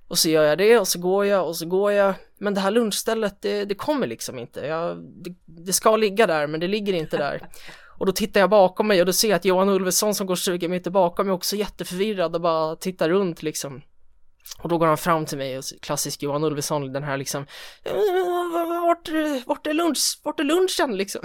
Och 0.08 0.18
så 0.18 0.30
gör 0.30 0.44
jag 0.44 0.58
det 0.58 0.80
och 0.80 0.88
så 0.88 1.00
går 1.00 1.26
jag 1.26 1.48
och 1.48 1.56
så 1.56 1.66
går 1.66 1.92
jag. 1.92 2.14
Men 2.40 2.54
det 2.54 2.62
här 2.62 2.72
lunchstället, 2.72 3.42
det, 3.42 3.66
det 3.66 3.76
kommer 3.76 4.08
liksom 4.08 4.40
inte. 4.40 4.60
Jag, 4.60 4.98
det, 4.98 5.36
det, 5.46 5.74
ska 5.74 5.98
ligga 5.98 6.28
där 6.28 6.48
men 6.48 6.60
det 6.60 6.68
ligger 6.68 6.94
inte 6.94 7.18
där. 7.18 7.50
Och 7.98 8.06
då 8.06 8.12
tittar 8.12 8.40
jag 8.40 8.50
bakom 8.50 8.88
mig 8.88 9.00
och 9.00 9.06
då 9.06 9.14
ser 9.14 9.30
jag 9.30 9.36
att 9.36 9.46
Johan 9.46 9.70
Ulveson 9.70 10.16
som 10.16 10.28
går 10.28 10.36
20 10.36 10.68
meter 10.68 10.92
bakom 10.92 11.28
mig 11.28 11.34
också 11.34 11.56
jätteförvirrad 11.56 12.36
och 12.36 12.42
bara 12.42 12.76
tittar 12.76 13.10
runt 13.10 13.44
liksom. 13.44 13.82
Och 14.60 14.70
då 14.70 14.78
går 14.78 14.88
han 14.88 14.98
fram 14.98 15.26
till 15.26 15.38
mig 15.38 15.58
och 15.58 15.64
klassisk 15.82 16.24
Johan 16.24 16.44
Ulveson, 16.44 16.94
den 16.94 17.04
här 17.04 17.18
liksom 17.18 17.46
eh, 17.84 17.94
Vart, 18.86 19.10
vart 19.46 19.68
är 19.68 19.74
lunch, 19.74 20.20
vart 20.24 20.40
är 20.40 20.44
lunchen 20.44 20.98
liksom? 20.98 21.22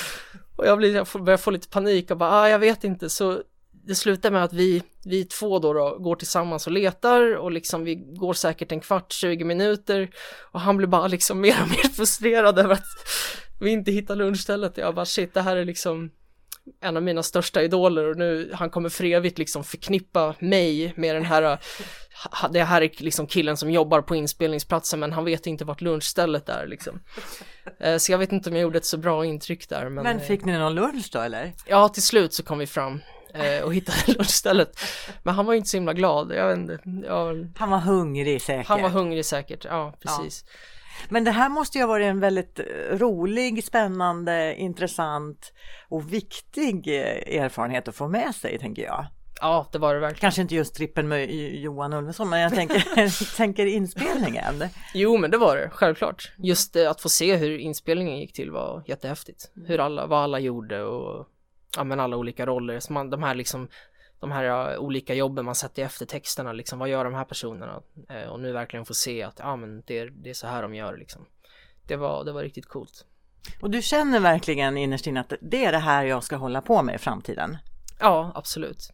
och 0.56 0.66
jag, 0.66 0.78
blir, 0.78 0.94
jag 0.94 1.06
börjar 1.24 1.36
få 1.36 1.50
lite 1.50 1.68
panik 1.68 2.10
och 2.10 2.16
bara, 2.16 2.30
ah, 2.30 2.48
jag 2.48 2.58
vet 2.58 2.84
inte, 2.84 3.10
så 3.10 3.42
det 3.86 3.94
slutar 3.94 4.30
med 4.30 4.44
att 4.44 4.52
vi, 4.52 4.82
vi 5.04 5.24
två 5.24 5.58
då, 5.58 5.72
då 5.72 5.98
går 5.98 6.16
tillsammans 6.16 6.66
och 6.66 6.72
letar 6.72 7.36
och 7.36 7.50
liksom 7.50 7.84
vi 7.84 7.94
går 7.94 8.32
säkert 8.32 8.72
en 8.72 8.80
kvart, 8.80 9.12
20 9.12 9.44
minuter 9.44 10.10
och 10.52 10.60
han 10.60 10.76
blir 10.76 10.88
bara 10.88 11.06
liksom 11.06 11.40
mer 11.40 11.62
och 11.62 11.68
mer 11.68 11.88
frustrerad 11.88 12.58
över 12.58 12.72
att 12.74 12.86
vi 13.60 13.70
inte 13.70 13.92
hittar 13.92 14.16
lunchstället. 14.16 14.76
Jag 14.76 14.94
bara 14.94 15.04
shit, 15.04 15.34
det 15.34 15.42
här 15.42 15.56
är 15.56 15.64
liksom 15.64 16.10
en 16.80 16.96
av 16.96 17.02
mina 17.02 17.22
största 17.22 17.62
idoler 17.62 18.04
och 18.10 18.16
nu 18.16 18.50
han 18.54 18.70
kommer 18.70 18.88
för 18.88 19.04
evigt 19.04 19.38
liksom 19.38 19.64
förknippa 19.64 20.34
mig 20.38 20.92
med 20.96 21.16
den 21.16 21.24
här 21.24 21.58
det 22.50 22.64
här 22.64 22.82
är 22.82 22.90
liksom 23.02 23.26
killen 23.26 23.56
som 23.56 23.70
jobbar 23.70 24.02
på 24.02 24.16
inspelningsplatsen 24.16 25.00
men 25.00 25.12
han 25.12 25.24
vet 25.24 25.46
inte 25.46 25.64
vart 25.64 25.80
lunchstället 25.80 26.48
är 26.48 26.66
liksom. 26.66 27.00
Eh, 27.80 27.96
så 27.96 28.12
jag 28.12 28.18
vet 28.18 28.32
inte 28.32 28.50
om 28.50 28.56
jag 28.56 28.62
gjorde 28.62 28.78
ett 28.78 28.84
så 28.84 28.98
bra 28.98 29.24
intryck 29.24 29.68
där. 29.68 29.88
Men, 29.88 30.04
men 30.04 30.20
fick 30.20 30.44
ni 30.44 30.58
någon 30.58 30.74
lunch 30.74 31.08
då 31.12 31.20
eller? 31.20 31.52
Ja, 31.66 31.88
till 31.88 32.02
slut 32.02 32.32
så 32.32 32.42
kom 32.42 32.58
vi 32.58 32.66
fram 32.66 33.00
eh, 33.34 33.64
och 33.64 33.74
hittade 33.74 33.98
lunchstället. 34.12 34.80
Men 35.22 35.34
han 35.34 35.46
var 35.46 35.54
inte 35.54 35.68
så 35.68 35.76
himla 35.76 35.92
glad. 35.92 36.32
Jag 36.34 36.48
vet 36.48 36.58
inte, 36.58 37.06
jag... 37.06 37.52
Han 37.56 37.70
var 37.70 37.78
hungrig 37.78 38.42
säkert. 38.42 38.66
Han 38.66 38.82
var 38.82 38.88
hungrig 38.88 39.24
säkert, 39.24 39.64
ja 39.64 39.94
precis. 40.00 40.44
Ja. 40.46 40.52
Men 41.08 41.24
det 41.24 41.30
här 41.30 41.48
måste 41.48 41.78
ju 41.78 41.84
ha 41.84 41.88
varit 41.88 42.06
en 42.06 42.20
väldigt 42.20 42.60
rolig, 42.90 43.64
spännande, 43.64 44.54
intressant 44.56 45.52
och 45.88 46.12
viktig 46.12 46.88
erfarenhet 46.88 47.88
att 47.88 47.96
få 47.96 48.08
med 48.08 48.34
sig 48.34 48.58
tänker 48.58 48.82
jag. 48.82 49.06
Ja, 49.40 49.68
det 49.72 49.78
var 49.78 49.94
det 49.94 50.00
verkligen. 50.00 50.20
Kanske 50.20 50.42
inte 50.42 50.54
just 50.54 50.74
trippen 50.74 51.08
med 51.08 51.30
Johan 51.54 51.92
Ulveson, 51.92 52.28
men 52.28 52.40
jag 52.40 52.54
tänker, 52.54 53.36
tänker 53.36 53.66
inspelningen. 53.66 54.64
Jo, 54.94 55.18
men 55.18 55.30
det 55.30 55.38
var 55.38 55.56
det, 55.56 55.70
självklart. 55.72 56.32
Just 56.36 56.76
att 56.76 57.00
få 57.00 57.08
se 57.08 57.36
hur 57.36 57.58
inspelningen 57.58 58.18
gick 58.18 58.32
till 58.32 58.50
var 58.50 58.82
jättehäftigt. 58.86 59.50
Hur 59.66 59.80
alla, 59.80 60.06
vad 60.06 60.22
alla 60.22 60.38
gjorde 60.38 60.82
och 60.82 61.26
ja, 61.76 61.84
men 61.84 62.00
alla 62.00 62.16
olika 62.16 62.46
roller. 62.46 62.80
Så 62.80 62.92
man, 62.92 63.10
de 63.10 63.22
här 63.22 63.34
liksom 63.34 63.68
de 64.20 64.32
här 64.32 64.76
olika 64.78 65.14
jobben 65.14 65.44
man 65.44 65.54
sätter 65.54 65.82
efter 65.82 66.06
texterna 66.06 66.52
liksom, 66.52 66.78
vad 66.78 66.88
gör 66.88 67.04
de 67.04 67.14
här 67.14 67.24
personerna? 67.24 67.82
Eh, 68.08 68.28
och 68.28 68.40
nu 68.40 68.52
verkligen 68.52 68.84
få 68.84 68.94
se 68.94 69.22
att 69.22 69.38
ja, 69.38 69.56
men 69.56 69.82
det, 69.86 69.98
är, 69.98 70.10
det 70.10 70.30
är 70.30 70.34
så 70.34 70.46
här 70.46 70.62
de 70.62 70.74
gör 70.74 70.96
liksom. 70.96 71.26
Det 71.86 71.96
var, 71.96 72.24
det 72.24 72.32
var 72.32 72.42
riktigt 72.42 72.66
coolt. 72.66 73.04
Och 73.60 73.70
du 73.70 73.82
känner 73.82 74.20
verkligen 74.20 74.76
innerst 74.76 75.06
inne 75.06 75.20
att 75.20 75.32
det 75.40 75.64
är 75.64 75.72
det 75.72 75.78
här 75.78 76.04
jag 76.04 76.24
ska 76.24 76.36
hålla 76.36 76.60
på 76.60 76.82
med 76.82 76.94
i 76.94 76.98
framtiden? 76.98 77.56
Ja, 77.98 78.32
absolut. 78.34 78.90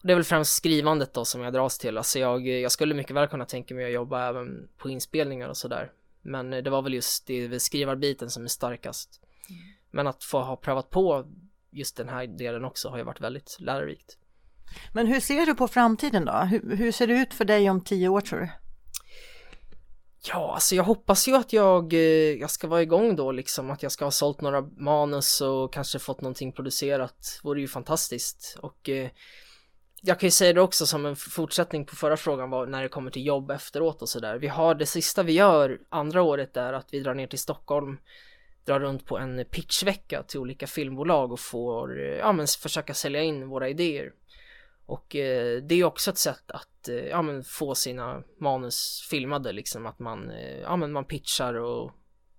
Och 0.00 0.06
det 0.06 0.12
är 0.12 0.14
väl 0.14 0.24
främst 0.24 0.56
skrivandet 0.56 1.14
då 1.14 1.24
som 1.24 1.40
jag 1.40 1.52
dras 1.52 1.78
till. 1.78 1.98
Alltså 1.98 2.18
jag, 2.18 2.46
jag 2.46 2.72
skulle 2.72 2.94
mycket 2.94 3.16
väl 3.16 3.28
kunna 3.28 3.44
tänka 3.44 3.74
mig 3.74 3.84
att 3.84 3.92
jobba 3.92 4.28
även 4.28 4.68
på 4.78 4.90
inspelningar 4.90 5.48
och 5.48 5.56
sådär. 5.56 5.92
Men 6.22 6.50
det 6.50 6.70
var 6.70 6.82
väl 6.82 6.94
just 6.94 7.26
det 7.26 7.60
skrivarbiten 7.60 8.30
som 8.30 8.44
är 8.44 8.48
starkast. 8.48 9.20
Mm. 9.48 9.62
Men 9.90 10.06
att 10.06 10.24
få 10.24 10.42
ha 10.42 10.56
prövat 10.56 10.90
på 10.90 11.26
just 11.70 11.96
den 11.96 12.08
här 12.08 12.26
delen 12.26 12.64
också 12.64 12.88
har 12.88 12.98
ju 12.98 13.04
varit 13.04 13.20
väldigt 13.20 13.56
lärorikt. 13.60 14.18
Men 14.92 15.06
hur 15.06 15.20
ser 15.20 15.46
du 15.46 15.54
på 15.54 15.68
framtiden 15.68 16.24
då? 16.24 16.32
Hur, 16.32 16.76
hur 16.76 16.92
ser 16.92 17.06
det 17.06 17.14
ut 17.14 17.34
för 17.34 17.44
dig 17.44 17.70
om 17.70 17.80
tio 17.80 18.08
år 18.08 18.20
tror 18.20 18.40
du? 18.40 18.48
Ja, 20.28 20.54
alltså 20.54 20.74
jag 20.74 20.84
hoppas 20.84 21.28
ju 21.28 21.36
att 21.36 21.52
jag, 21.52 21.92
eh, 21.92 22.00
jag 22.40 22.50
ska 22.50 22.68
vara 22.68 22.82
igång 22.82 23.16
då 23.16 23.32
liksom, 23.32 23.70
att 23.70 23.82
jag 23.82 23.92
ska 23.92 24.04
ha 24.04 24.10
sålt 24.10 24.40
några 24.40 24.60
manus 24.60 25.40
och 25.40 25.72
kanske 25.72 25.98
fått 25.98 26.20
någonting 26.20 26.52
producerat. 26.52 27.40
Vore 27.42 27.60
ju 27.60 27.68
fantastiskt. 27.68 28.56
Och 28.60 28.88
eh, 28.88 29.10
jag 30.02 30.20
kan 30.20 30.26
ju 30.26 30.30
säga 30.30 30.52
det 30.52 30.60
också 30.60 30.86
som 30.86 31.06
en 31.06 31.16
fortsättning 31.16 31.86
på 31.86 31.96
förra 31.96 32.16
frågan 32.16 32.50
var 32.50 32.66
när 32.66 32.82
det 32.82 32.88
kommer 32.88 33.10
till 33.10 33.26
jobb 33.26 33.50
efteråt 33.50 34.02
och 34.02 34.08
sådär. 34.08 34.38
Vi 34.38 34.48
har 34.48 34.74
det 34.74 34.86
sista 34.86 35.22
vi 35.22 35.32
gör 35.32 35.80
andra 35.88 36.22
året 36.22 36.56
är 36.56 36.72
att 36.72 36.88
vi 36.92 37.00
drar 37.00 37.14
ner 37.14 37.26
till 37.26 37.38
Stockholm, 37.38 37.98
drar 38.64 38.80
runt 38.80 39.06
på 39.06 39.18
en 39.18 39.44
pitchvecka 39.50 40.22
till 40.22 40.40
olika 40.40 40.66
filmbolag 40.66 41.32
och 41.32 41.40
får, 41.40 42.00
eh, 42.00 42.16
ja 42.16 42.32
men 42.32 42.46
försöka 42.46 42.94
sälja 42.94 43.22
in 43.22 43.48
våra 43.48 43.68
idéer. 43.68 44.12
Och 44.86 45.16
eh, 45.16 45.62
det 45.62 45.74
är 45.74 45.84
också 45.84 46.10
ett 46.10 46.18
sätt 46.18 46.50
att 46.50 46.88
eh, 46.88 46.94
ja, 46.94 47.22
men 47.22 47.44
få 47.44 47.74
sina 47.74 48.22
manus 48.40 49.06
filmade 49.10 49.52
liksom 49.52 49.86
att 49.86 49.98
man, 49.98 50.30
eh, 50.30 50.60
ja, 50.60 50.76
men 50.76 50.92
man 50.92 51.04
pitchar 51.04 51.54
och 51.54 51.92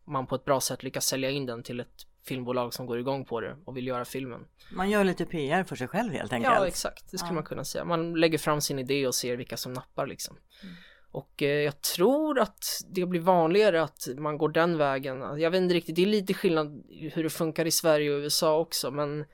man 0.06 0.28
på 0.28 0.36
ett 0.36 0.46
bra 0.46 0.60
sätt 0.60 0.84
lyckas 0.84 1.06
sälja 1.06 1.30
in 1.30 1.46
den 1.46 1.64
till 1.64 1.80
ett 1.80 2.08
filmbolag 2.26 2.74
som 2.74 2.86
går 2.86 3.00
igång 3.00 3.26
på 3.26 3.42
det 3.42 3.58
och 3.66 3.78
vill 3.78 3.88
göra 3.88 4.06
filmen. 4.06 4.46
Man 4.72 4.90
gör 4.90 5.04
lite 5.04 5.26
PR 5.26 5.64
för 5.64 5.76
sig 5.76 5.88
själv 5.88 6.14
helt 6.14 6.34
enkelt. 6.34 6.56
Ja 6.56 6.68
exakt, 6.68 7.12
det 7.12 7.18
skulle 7.18 7.32
ja. 7.32 7.36
man 7.36 7.44
kunna 7.44 7.64
säga. 7.64 7.86
Man 7.86 8.14
lägger 8.14 8.38
fram 8.38 8.62
sin 8.62 8.80
idé 8.80 9.08
och 9.08 9.16
ser 9.16 9.38
vilka 9.38 9.58
som 9.58 9.74
nappar 9.74 10.08
liksom. 10.08 10.38
Mm. 10.64 10.76
Och 11.12 11.42
eh, 11.42 11.62
jag 11.62 11.82
tror 11.82 12.40
att 12.40 12.66
det 12.88 13.06
blir 13.06 13.22
vanligare 13.22 13.84
att 13.84 14.08
man 14.18 14.38
går 14.38 14.50
den 14.50 14.78
vägen. 14.78 15.40
Jag 15.40 15.52
vet 15.52 15.62
inte 15.62 15.76
riktigt, 15.76 15.96
det 15.96 16.02
är 16.02 16.06
lite 16.06 16.34
skillnad 16.34 16.84
hur 17.14 17.24
det 17.24 17.30
funkar 17.30 17.66
i 17.66 17.72
Sverige 17.72 18.12
och 18.12 18.20
USA 18.20 18.58
också 18.58 18.92
men 18.92 19.26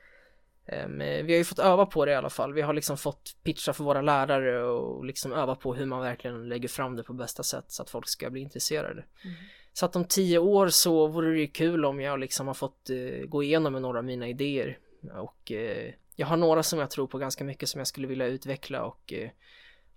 vi 0.98 1.32
har 1.32 1.38
ju 1.38 1.44
fått 1.44 1.58
öva 1.58 1.86
på 1.86 2.04
det 2.04 2.12
i 2.12 2.14
alla 2.14 2.30
fall. 2.30 2.52
Vi 2.52 2.62
har 2.62 2.72
liksom 2.72 2.96
fått 2.96 3.36
pitcha 3.42 3.72
för 3.72 3.84
våra 3.84 4.02
lärare 4.02 4.62
och 4.62 5.04
liksom 5.04 5.32
öva 5.32 5.54
på 5.54 5.74
hur 5.74 5.86
man 5.86 6.00
verkligen 6.00 6.48
lägger 6.48 6.68
fram 6.68 6.96
det 6.96 7.02
på 7.02 7.12
bästa 7.12 7.42
sätt 7.42 7.64
så 7.68 7.82
att 7.82 7.90
folk 7.90 8.08
ska 8.08 8.30
bli 8.30 8.40
intresserade. 8.40 9.04
Mm. 9.24 9.36
Så 9.72 9.86
att 9.86 9.96
om 9.96 10.04
tio 10.04 10.38
år 10.38 10.68
så 10.68 11.06
vore 11.06 11.30
det 11.30 11.40
ju 11.40 11.46
kul 11.46 11.84
om 11.84 12.00
jag 12.00 12.20
liksom 12.20 12.46
har 12.46 12.54
fått 12.54 12.90
uh, 12.90 13.26
gå 13.26 13.42
igenom 13.42 13.72
med 13.72 13.82
några 13.82 13.98
av 13.98 14.04
mina 14.04 14.28
idéer. 14.28 14.78
Och 15.16 15.52
uh, 15.54 15.90
jag 16.16 16.26
har 16.26 16.36
några 16.36 16.62
som 16.62 16.78
jag 16.78 16.90
tror 16.90 17.06
på 17.06 17.18
ganska 17.18 17.44
mycket 17.44 17.68
som 17.68 17.78
jag 17.78 17.86
skulle 17.86 18.06
vilja 18.06 18.26
utveckla 18.26 18.84
och 18.84 19.12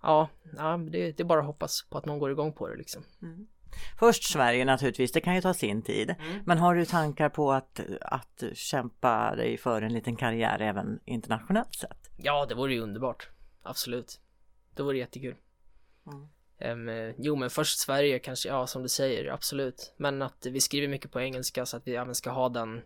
ja, 0.02 0.30
ja 0.58 0.78
det, 0.78 1.12
det, 1.12 1.24
är 1.24 1.26
bara 1.26 1.40
att 1.40 1.46
hoppas 1.46 1.86
på 1.90 1.98
att 1.98 2.06
någon 2.06 2.20
går 2.20 2.32
igång 2.32 2.54
på 2.54 2.68
det 2.68 2.76
liksom. 2.76 3.04
Mm. 3.22 3.48
Först 4.00 4.24
Sverige 4.24 4.66
naturligtvis, 4.66 5.12
det 5.12 5.22
kan 5.22 5.36
ju 5.36 5.42
ta 5.42 5.54
sin 5.54 5.82
tid. 5.82 6.10
Mm. 6.10 6.44
Men 6.46 6.58
har 6.58 6.76
du 6.76 6.86
tankar 6.86 7.30
på 7.30 7.52
att, 7.52 7.80
att 8.02 8.44
kämpa 8.54 9.36
dig 9.36 9.58
för 9.58 9.82
en 9.82 9.94
liten 9.94 10.16
karriär 10.16 10.60
även 10.62 11.00
internationellt 11.06 11.76
sett? 11.76 12.10
Ja, 12.18 12.46
det 12.46 12.56
vore 12.56 12.74
ju 12.74 12.80
underbart. 12.80 13.30
Absolut. 13.64 14.20
Det 14.76 14.84
vore 14.84 14.98
jättekul. 14.98 15.36
Mm. 16.08 16.28
Um, 16.60 17.14
jo 17.18 17.36
men 17.36 17.50
först 17.50 17.80
Sverige 17.80 18.20
kanske, 18.20 18.50
ja 18.50 18.68
som 18.68 18.84
du 18.84 18.90
säger, 18.90 19.32
absolut. 19.32 19.94
Men 19.98 20.22
att 20.22 20.46
vi 20.46 20.62
skriver 20.62 20.88
mycket 20.88 21.12
på 21.12 21.22
engelska 21.22 21.66
så 21.66 21.78
att 21.78 21.88
vi 21.88 21.96
även 21.96 22.16
ska 22.16 22.30
ha 22.32 22.50
den, 22.50 22.82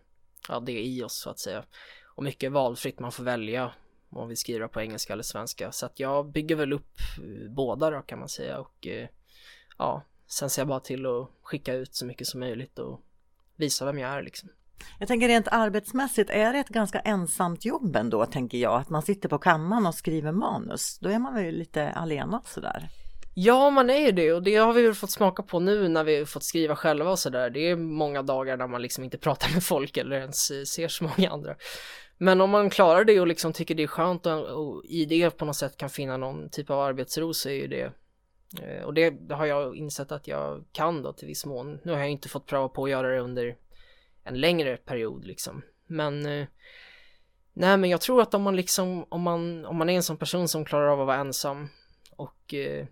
ja 0.48 0.60
det 0.60 0.86
i 0.86 1.02
oss 1.02 1.20
så 1.20 1.30
att 1.30 1.38
säga. 1.38 1.64
Och 2.14 2.24
mycket 2.24 2.52
valfritt, 2.52 2.98
man 2.98 3.12
får 3.12 3.24
välja 3.24 3.72
om 4.10 4.28
vi 4.28 4.36
skriver 4.36 4.68
på 4.68 4.80
engelska 4.80 5.12
eller 5.12 5.22
svenska. 5.22 5.72
Så 5.72 5.86
att 5.86 6.00
jag 6.00 6.30
bygger 6.30 6.56
väl 6.56 6.72
upp 6.72 6.96
eh, 7.18 7.50
båda 7.50 7.90
då 7.90 8.00
kan 8.02 8.18
man 8.18 8.28
säga 8.28 8.58
och 8.58 8.86
uh, 8.86 9.06
ja, 9.78 10.02
Sen 10.28 10.50
ser 10.50 10.62
jag 10.62 10.68
bara 10.68 10.80
till 10.80 11.06
att 11.06 11.30
skicka 11.42 11.74
ut 11.74 11.94
så 11.94 12.06
mycket 12.06 12.26
som 12.26 12.40
möjligt 12.40 12.78
och 12.78 13.00
visa 13.56 13.84
vem 13.84 13.98
jag 13.98 14.10
är 14.10 14.22
liksom. 14.22 14.48
Jag 14.98 15.08
tänker 15.08 15.28
rent 15.28 15.48
arbetsmässigt, 15.48 16.30
är 16.30 16.52
det 16.52 16.58
ett 16.58 16.68
ganska 16.68 17.00
ensamt 17.00 17.64
jobb 17.64 17.96
ändå, 17.96 18.26
tänker 18.26 18.58
jag, 18.58 18.80
att 18.80 18.88
man 18.88 19.02
sitter 19.02 19.28
på 19.28 19.38
kammaren 19.38 19.86
och 19.86 19.94
skriver 19.94 20.32
manus? 20.32 20.98
Då 20.98 21.08
är 21.08 21.18
man 21.18 21.34
väl 21.34 21.54
lite 21.54 21.90
alena 21.90 22.42
sådär? 22.44 22.88
Ja, 23.34 23.70
man 23.70 23.90
är 23.90 23.98
ju 23.98 24.12
det 24.12 24.32
och 24.32 24.42
det 24.42 24.56
har 24.56 24.72
vi 24.72 24.82
väl 24.82 24.94
fått 24.94 25.10
smaka 25.10 25.42
på 25.42 25.60
nu 25.60 25.88
när 25.88 26.04
vi 26.04 26.26
fått 26.26 26.42
skriva 26.42 26.76
själva 26.76 27.10
och 27.10 27.18
sådär. 27.18 27.50
Det 27.50 27.70
är 27.70 27.76
många 27.76 28.22
dagar 28.22 28.56
där 28.56 28.66
man 28.66 28.82
liksom 28.82 29.04
inte 29.04 29.18
pratar 29.18 29.54
med 29.54 29.62
folk 29.62 29.96
eller 29.96 30.16
ens 30.16 30.46
ser 30.68 30.88
så 30.88 31.04
många 31.04 31.30
andra. 31.30 31.54
Men 32.18 32.40
om 32.40 32.50
man 32.50 32.70
klarar 32.70 33.04
det 33.04 33.20
och 33.20 33.26
liksom 33.26 33.52
tycker 33.52 33.74
det 33.74 33.82
är 33.82 33.86
skönt 33.86 34.26
och, 34.26 34.44
och 34.44 34.84
i 34.84 35.04
det 35.04 35.30
på 35.30 35.44
något 35.44 35.56
sätt 35.56 35.76
kan 35.76 35.90
finna 35.90 36.16
någon 36.16 36.48
typ 36.48 36.70
av 36.70 36.80
arbetsro 36.80 37.34
så 37.34 37.48
är 37.48 37.54
ju 37.54 37.66
det 37.66 37.92
Eh, 38.62 38.82
och 38.84 38.94
det 38.94 39.32
har 39.32 39.46
jag 39.46 39.76
insett 39.76 40.12
att 40.12 40.28
jag 40.28 40.64
kan 40.72 41.02
då 41.02 41.12
till 41.12 41.28
viss 41.28 41.46
mån. 41.46 41.80
Nu 41.82 41.92
har 41.92 41.98
jag 41.98 42.10
inte 42.10 42.28
fått 42.28 42.46
pröva 42.46 42.68
på 42.68 42.84
att 42.84 42.90
göra 42.90 43.08
det 43.08 43.20
under 43.20 43.56
en 44.24 44.40
längre 44.40 44.76
period 44.76 45.24
liksom. 45.24 45.62
Men 45.86 46.26
eh, 46.26 46.46
nej, 47.52 47.76
men 47.76 47.90
jag 47.90 48.00
tror 48.00 48.22
att 48.22 48.34
om 48.34 48.42
man 48.42 48.56
liksom 48.56 49.06
om 49.08 49.22
man 49.22 49.64
om 49.64 49.76
man 49.76 49.88
är 49.88 49.96
en 49.96 50.02
sån 50.02 50.16
person 50.16 50.48
som 50.48 50.64
klarar 50.64 50.88
av 50.88 51.00
att 51.00 51.06
vara 51.06 51.16
ensam 51.16 51.68
och 52.10 52.54
eh, 52.54 52.86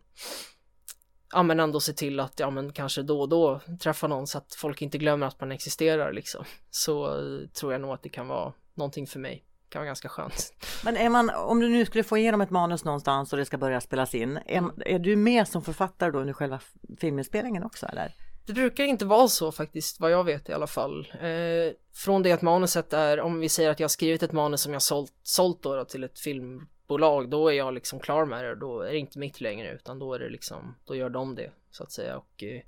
ja, 1.33 1.43
men 1.43 1.61
ändå 1.61 1.81
se 1.81 1.93
till 1.93 2.21
att 2.21 2.41
ja, 2.41 2.51
men 2.51 2.73
kanske 2.73 3.03
då 3.03 3.21
och 3.21 3.29
då 3.29 3.61
träffa 3.81 4.07
någon 4.07 4.27
så 4.27 4.39
att 4.39 4.55
folk 4.55 4.83
inte 4.83 4.99
glömmer 4.99 5.27
att 5.27 5.41
man 5.41 5.53
existerar 5.53 6.13
liksom. 6.13 6.45
Så 6.71 7.07
eh, 7.07 7.49
tror 7.49 7.73
jag 7.73 7.81
nog 7.81 7.91
att 7.91 8.03
det 8.03 8.09
kan 8.09 8.29
vara 8.29 8.53
någonting 8.75 9.07
för 9.07 9.19
mig 9.19 9.46
kan 9.69 9.81
vara 9.81 9.87
ganska 9.87 10.09
skönt. 10.09 10.55
Men 10.85 10.97
är 10.97 11.09
man, 11.09 11.31
om 11.31 11.61
du 11.61 11.69
nu 11.69 11.87
skulle 11.87 12.05
få 12.05 12.19
igenom 12.19 12.41
ett 12.41 12.51
manus 12.51 12.85
någonstans 12.85 13.33
och 13.33 13.39
det 13.39 13.45
ska 13.45 13.59
börja 13.59 13.81
spelas 13.81 14.15
in, 14.15 14.39
är, 14.47 14.89
är 14.89 14.99
du 14.99 15.17
med 15.17 15.49
som 15.49 15.63
författare 15.63 16.11
då 16.11 16.19
under 16.19 16.33
själva 16.33 16.61
filminspelningen 17.01 17.63
också 17.63 17.87
eller? 17.87 18.15
Det 18.47 18.53
brukar 18.53 18.85
inte 18.85 19.05
vara 19.05 19.29
så 19.29 19.53
faktiskt, 19.53 20.01
vad 20.01 20.11
jag 20.11 20.25
vet 20.25 20.49
i 20.49 20.53
alla 20.53 20.67
fall. 20.67 21.13
Eh, 21.21 21.73
från 21.95 22.23
det 22.23 22.33
att 22.33 22.43
manuset 22.43 22.93
är, 22.93 23.21
om 23.21 23.41
vi 23.41 23.49
säger 23.49 23.71
att 23.71 23.81
jag 23.81 23.85
har 23.85 23.89
skrivit 23.89 24.23
ett 24.23 24.33
manus 24.33 24.61
som 24.61 24.73
jag 24.73 24.83
sålt, 24.83 25.13
sålt 25.23 25.63
då, 25.63 25.77
då 25.77 25.85
till 25.85 26.05
ett 26.05 26.19
filmbolag, 26.19 27.31
då 27.31 27.49
är 27.49 27.53
jag 27.53 27.75
liksom 27.75 28.01
klar 28.01 28.25
med 28.25 28.45
det. 28.45 28.55
Då 28.55 28.81
är 28.81 28.93
det 28.93 28.99
inte 28.99 29.19
mitt 29.19 29.41
längre, 29.41 29.73
utan 29.73 29.99
då 29.99 30.15
är 30.15 30.19
det 30.19 30.29
liksom, 30.29 30.75
då 30.85 30.95
gör 30.95 31.11
de 31.11 31.35
det 31.35 31.51
så 31.71 31.83
att 31.83 31.93
säga. 31.93 32.17
Och 32.17 32.43
eh, 32.43 32.61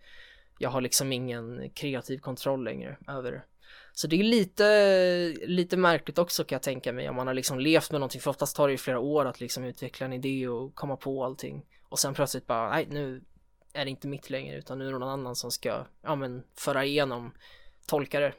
jag 0.59 0.71
har 0.71 0.81
liksom 0.81 1.13
ingen 1.13 1.71
kreativ 1.71 2.19
kontroll 2.19 2.65
längre 2.65 2.97
över 3.09 3.33
det. 3.33 3.43
Så 3.99 4.07
det 4.07 4.17
är 4.17 4.25
lite, 4.25 5.47
lite 5.47 5.77
märkligt 5.77 6.19
också 6.19 6.45
kan 6.45 6.57
jag 6.57 6.63
tänka 6.63 6.93
mig 6.93 7.09
om 7.09 7.17
man 7.17 7.27
har 7.27 7.35
liksom 7.35 7.59
levt 7.59 7.91
med 7.91 8.01
någonting 8.01 8.21
för 8.21 8.31
oftast 8.31 8.57
tar 8.57 8.69
det 8.69 8.73
ju 8.73 8.79
flera 8.79 8.99
år 8.99 9.25
att 9.25 9.41
liksom 9.41 9.65
utveckla 9.65 10.07
en 10.07 10.13
idé 10.13 10.49
och 10.49 10.75
komma 10.75 10.97
på 10.97 11.25
allting 11.25 11.67
och 11.89 11.99
sen 11.99 12.15
plötsligt 12.15 12.47
bara 12.47 12.71
nej 12.71 12.87
nu 12.91 13.23
är 13.73 13.85
det 13.85 13.91
inte 13.91 14.09
mitt 14.09 14.31
längre 14.31 14.59
utan 14.59 14.79
nu 14.79 14.89
är 14.89 14.93
det 14.93 14.99
någon 14.99 15.09
annan 15.09 15.37
som 15.37 15.51
ska 15.51 15.87
ja 16.03 16.15
men 16.15 16.43
föra 16.57 16.85
igenom 16.85 17.35
tolka 17.87 18.21
det 18.21 18.33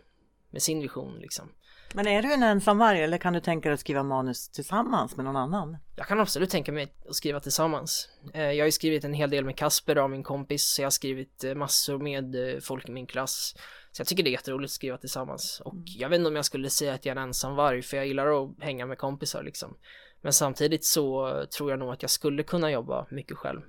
med 0.50 0.62
sin 0.62 0.82
vision 0.82 1.19
liksom. 1.19 1.52
Men 1.93 2.08
är 2.08 2.21
du 2.21 2.34
en 2.34 2.43
ensamvarg 2.43 3.04
eller 3.04 3.17
kan 3.17 3.34
du 3.34 3.39
tänka 3.39 3.69
dig 3.69 3.73
att 3.73 3.80
skriva 3.80 4.04
manus 4.04 4.49
tillsammans 4.49 5.15
med 5.15 5.25
någon 5.25 5.36
annan? 5.36 5.78
Jag 5.95 6.08
kan 6.08 6.19
absolut 6.19 6.49
tänka 6.49 6.71
mig 6.71 6.93
att 7.10 7.15
skriva 7.15 7.39
tillsammans. 7.39 8.10
Eh, 8.34 8.41
jag 8.41 8.62
har 8.63 8.65
ju 8.65 8.71
skrivit 8.71 9.04
en 9.04 9.13
hel 9.13 9.30
del 9.30 9.45
med 9.45 9.58
Kasper 9.58 9.97
och 9.97 10.10
min 10.10 10.23
kompis, 10.23 10.65
så 10.65 10.82
jag 10.82 10.86
har 10.86 10.91
skrivit 10.91 11.43
eh, 11.43 11.56
massor 11.56 11.97
med 11.97 12.54
eh, 12.56 12.60
folk 12.60 12.89
i 12.89 12.91
min 12.91 13.08
klass. 13.08 13.56
Så 13.91 14.02
jag 14.02 14.08
tycker 14.08 14.23
det 14.23 14.30
är 14.30 14.32
jätteroligt 14.32 14.69
att 14.69 14.75
skriva 14.75 14.97
tillsammans. 14.97 15.62
Och 15.65 15.73
mm. 15.73 15.84
jag 15.88 16.10
vet 16.10 16.17
inte 16.17 16.28
om 16.28 16.36
jag 16.36 16.45
skulle 16.45 16.69
säga 16.69 16.93
att 16.93 17.06
jag 17.06 17.17
är 17.17 17.21
en 17.21 17.28
ensamvarg, 17.28 17.82
för 17.82 17.97
jag 17.97 18.08
gillar 18.08 18.43
att 18.43 18.49
hänga 18.60 18.86
med 18.86 18.97
kompisar 18.97 19.43
liksom. 19.43 19.78
Men 20.21 20.34
samtidigt 20.34 20.86
så 20.86 21.34
tror 21.58 21.69
jag 21.69 21.80
nog 21.80 21.93
att 21.93 22.02
jag 22.02 22.12
skulle 22.12 22.43
kunna 22.43 22.71
jobba 22.71 23.08
mycket 23.10 23.38
själv. 23.38 23.62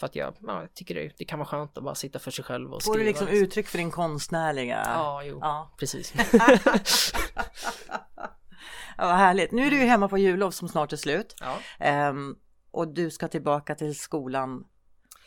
För 0.00 0.06
att 0.06 0.16
jag, 0.16 0.34
ja, 0.46 0.60
jag 0.60 0.74
tycker 0.74 0.94
det, 0.94 1.12
det 1.18 1.24
kan 1.24 1.38
vara 1.38 1.48
skönt 1.48 1.78
att 1.78 1.84
bara 1.84 1.94
sitta 1.94 2.18
för 2.18 2.30
sig 2.30 2.44
själv 2.44 2.72
och 2.72 2.82
skriva. 2.82 2.94
Får 2.94 2.98
du 2.98 3.04
liksom 3.04 3.28
uttryck 3.28 3.66
för 3.66 3.78
din 3.78 3.90
konstnärliga? 3.90 4.82
Ja, 4.86 5.22
jo, 5.24 5.38
ja. 5.42 5.74
precis. 5.78 6.14
ja, 8.96 9.06
vad 9.06 9.16
härligt. 9.16 9.52
Nu 9.52 9.66
är 9.66 9.70
du 9.70 9.76
ju 9.80 9.84
hemma 9.84 10.08
på 10.08 10.18
jullov 10.18 10.50
som 10.50 10.68
snart 10.68 10.92
är 10.92 10.96
slut. 10.96 11.34
Ja. 11.40 12.08
Um, 12.08 12.38
och 12.70 12.88
du 12.88 13.10
ska 13.10 13.28
tillbaka 13.28 13.74
till 13.74 13.98
skolan 13.98 14.64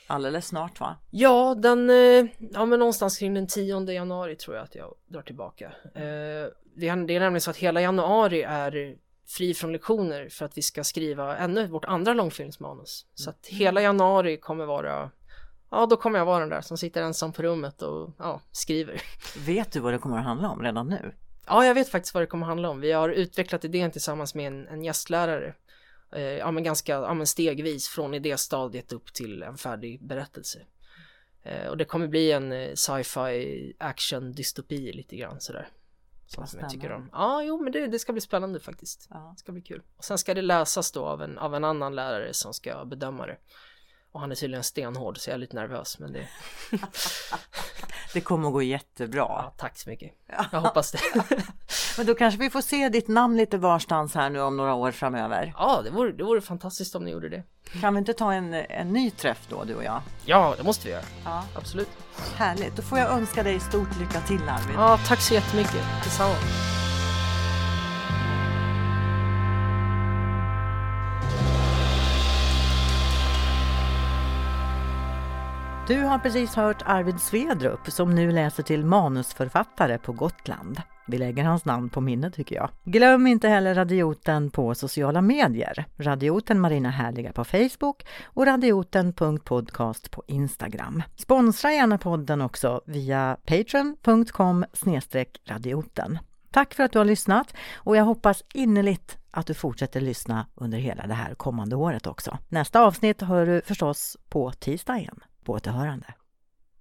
alldeles 0.07 0.47
snart 0.47 0.79
va? 0.79 0.97
Ja, 1.11 1.55
den, 1.55 1.89
eh, 1.89 2.25
ja 2.39 2.65
men 2.65 2.79
någonstans 2.79 3.17
kring 3.17 3.33
den 3.33 3.47
10 3.47 3.91
januari 3.91 4.35
tror 4.35 4.55
jag 4.55 4.63
att 4.63 4.75
jag 4.75 4.95
drar 5.07 5.21
tillbaka. 5.21 5.65
Eh, 5.95 6.47
det 6.75 6.87
är 6.87 6.95
nämligen 6.95 7.41
så 7.41 7.49
att 7.49 7.57
hela 7.57 7.81
januari 7.81 8.41
är 8.41 8.97
fri 9.25 9.53
från 9.53 9.71
lektioner 9.71 10.29
för 10.29 10.45
att 10.45 10.57
vi 10.57 10.61
ska 10.61 10.83
skriva 10.83 11.37
ännu 11.37 11.67
vårt 11.67 11.85
andra 11.85 12.13
långfilmsmanus. 12.13 13.05
Så 13.13 13.29
att 13.29 13.47
hela 13.47 13.81
januari 13.81 14.37
kommer 14.37 14.65
vara 14.65 15.11
Ja, 15.73 15.85
då 15.85 15.97
kommer 15.97 16.19
jag 16.19 16.25
vara 16.25 16.39
den 16.39 16.49
där 16.49 16.61
som 16.61 16.77
sitter 16.77 17.01
ensam 17.01 17.33
på 17.33 17.41
rummet 17.41 17.81
och 17.81 18.15
ja, 18.19 18.41
skriver. 18.51 19.01
Vet 19.45 19.71
du 19.71 19.79
vad 19.79 19.93
det 19.93 19.97
kommer 19.97 20.17
att 20.17 20.23
handla 20.23 20.49
om 20.49 20.61
redan 20.61 20.87
nu? 20.87 21.15
Ja, 21.47 21.65
jag 21.65 21.73
vet 21.73 21.89
faktiskt 21.89 22.13
vad 22.13 22.23
det 22.23 22.27
kommer 22.27 22.45
att 22.45 22.49
handla 22.49 22.69
om. 22.69 22.81
Vi 22.81 22.91
har 22.91 23.09
utvecklat 23.09 23.65
idén 23.65 23.91
tillsammans 23.91 24.35
med 24.35 24.47
en, 24.47 24.67
en 24.67 24.83
gästlärare. 24.83 25.53
Eh, 26.15 26.21
ja, 26.21 26.51
men 26.51 26.63
ganska 26.63 26.93
ja, 26.93 27.13
men 27.13 27.27
stegvis 27.27 27.87
från 27.87 28.13
idéstadiet 28.13 28.91
upp 28.93 29.13
till 29.13 29.43
en 29.43 29.57
färdig 29.57 30.07
berättelse. 30.07 30.59
Eh, 31.43 31.67
och 31.67 31.77
det 31.77 31.85
kommer 31.85 32.07
bli 32.07 32.31
en 32.31 32.51
eh, 32.51 32.73
sci-fi 32.73 33.73
action 33.79 34.31
dystopi 34.31 34.93
lite 34.93 35.15
grann 35.15 35.41
sådär. 35.41 35.67
Som 36.33 36.59
jag 36.59 36.69
tycker 36.69 36.91
om. 36.91 37.09
Ja, 37.11 37.43
jo, 37.43 37.63
men 37.63 37.71
det, 37.71 37.87
det 37.87 37.99
ska 37.99 38.11
bli 38.11 38.21
spännande 38.21 38.59
faktiskt. 38.59 39.07
Ja. 39.09 39.29
Det 39.33 39.39
ska 39.39 39.51
bli 39.51 39.61
kul. 39.61 39.81
Och 39.97 40.03
sen 40.03 40.17
ska 40.17 40.33
det 40.33 40.41
läsas 40.41 40.91
då 40.91 41.05
av 41.05 41.21
en, 41.21 41.37
av 41.37 41.55
en 41.55 41.63
annan 41.63 41.95
lärare 41.95 42.33
som 42.33 42.53
ska 42.53 42.85
bedöma 42.85 43.25
det. 43.25 43.37
Och 44.11 44.19
han 44.19 44.31
är 44.31 44.35
tydligen 44.35 44.63
stenhård 44.63 45.17
så 45.17 45.29
jag 45.29 45.35
är 45.35 45.39
lite 45.39 45.55
nervös 45.55 45.99
men 45.99 46.13
det... 46.13 46.27
det 48.13 48.21
kommer 48.21 48.47
att 48.47 48.53
gå 48.53 48.61
jättebra. 48.61 49.19
Ja, 49.19 49.53
tack 49.57 49.77
så 49.77 49.89
mycket. 49.89 50.11
Jag 50.51 50.61
hoppas 50.61 50.91
det. 50.91 50.99
men 51.97 52.05
då 52.05 52.15
kanske 52.15 52.39
vi 52.39 52.49
får 52.49 52.61
se 52.61 52.89
ditt 52.89 53.07
namn 53.07 53.37
lite 53.37 53.57
varstans 53.57 54.15
här 54.15 54.29
nu 54.29 54.41
om 54.41 54.57
några 54.57 54.73
år 54.73 54.91
framöver. 54.91 55.53
Ja, 55.57 55.81
det 55.83 55.89
vore, 55.89 56.11
det 56.11 56.23
vore 56.23 56.41
fantastiskt 56.41 56.95
om 56.95 57.03
ni 57.03 57.11
gjorde 57.11 57.29
det. 57.29 57.43
Kan 57.81 57.93
vi 57.93 57.97
inte 57.99 58.13
ta 58.13 58.33
en, 58.33 58.53
en 58.53 58.93
ny 58.93 59.11
träff 59.11 59.39
då 59.49 59.63
du 59.63 59.75
och 59.75 59.83
jag? 59.83 60.01
Ja, 60.25 60.53
det 60.57 60.63
måste 60.63 60.87
vi 60.87 60.93
göra. 60.93 61.03
Ja. 61.25 61.43
Absolut. 61.55 61.89
Härligt, 62.35 62.75
då 62.75 62.81
får 62.81 62.99
jag 62.99 63.11
önska 63.11 63.43
dig 63.43 63.59
stort 63.59 63.99
lycka 63.99 64.19
till 64.19 64.49
Arvid. 64.49 64.75
Ja, 64.75 64.99
tack 65.07 65.21
så 65.21 65.33
jättemycket. 65.33 65.83
Detsamma. 66.03 66.33
Du 75.87 76.03
har 76.03 76.19
precis 76.19 76.55
hört 76.55 76.81
Arvid 76.85 77.19
Svedrup 77.19 77.91
som 77.91 78.15
nu 78.15 78.31
läser 78.31 78.63
till 78.63 78.85
manusförfattare 78.85 79.97
på 79.97 80.13
Gotland. 80.13 80.81
Vi 81.07 81.17
lägger 81.17 81.43
hans 81.43 81.65
namn 81.65 81.89
på 81.89 82.01
minnet 82.01 82.33
tycker 82.33 82.55
jag. 82.55 82.69
Glöm 82.83 83.27
inte 83.27 83.47
heller 83.47 83.75
Radioten 83.75 84.51
på 84.51 84.75
sociala 84.75 85.21
medier. 85.21 85.85
Radioten 85.97 86.59
Marina 86.59 86.89
Härliga 86.89 87.31
på 87.31 87.43
Facebook 87.43 88.05
och 88.23 88.45
radioten.podcast 88.45 90.11
på 90.11 90.23
Instagram. 90.27 91.03
Sponsra 91.15 91.71
gärna 91.71 91.97
podden 91.97 92.41
också 92.41 92.81
via 92.85 93.37
patreon.com 93.45 94.65
radioten. 95.45 96.19
Tack 96.51 96.73
för 96.73 96.83
att 96.83 96.91
du 96.91 96.97
har 96.97 97.05
lyssnat 97.05 97.53
och 97.75 97.97
jag 97.97 98.03
hoppas 98.03 98.43
innerligt 98.53 99.17
att 99.31 99.47
du 99.47 99.53
fortsätter 99.53 100.01
lyssna 100.01 100.47
under 100.55 100.77
hela 100.77 101.07
det 101.07 101.13
här 101.13 101.35
kommande 101.35 101.75
året 101.75 102.07
också. 102.07 102.37
Nästa 102.49 102.81
avsnitt 102.81 103.21
hör 103.21 103.45
du 103.45 103.61
förstås 103.65 104.17
på 104.29 104.51
tisdag 104.51 104.97
igen. 104.97 105.19
På 105.43 105.53
återhörande. 105.53 106.13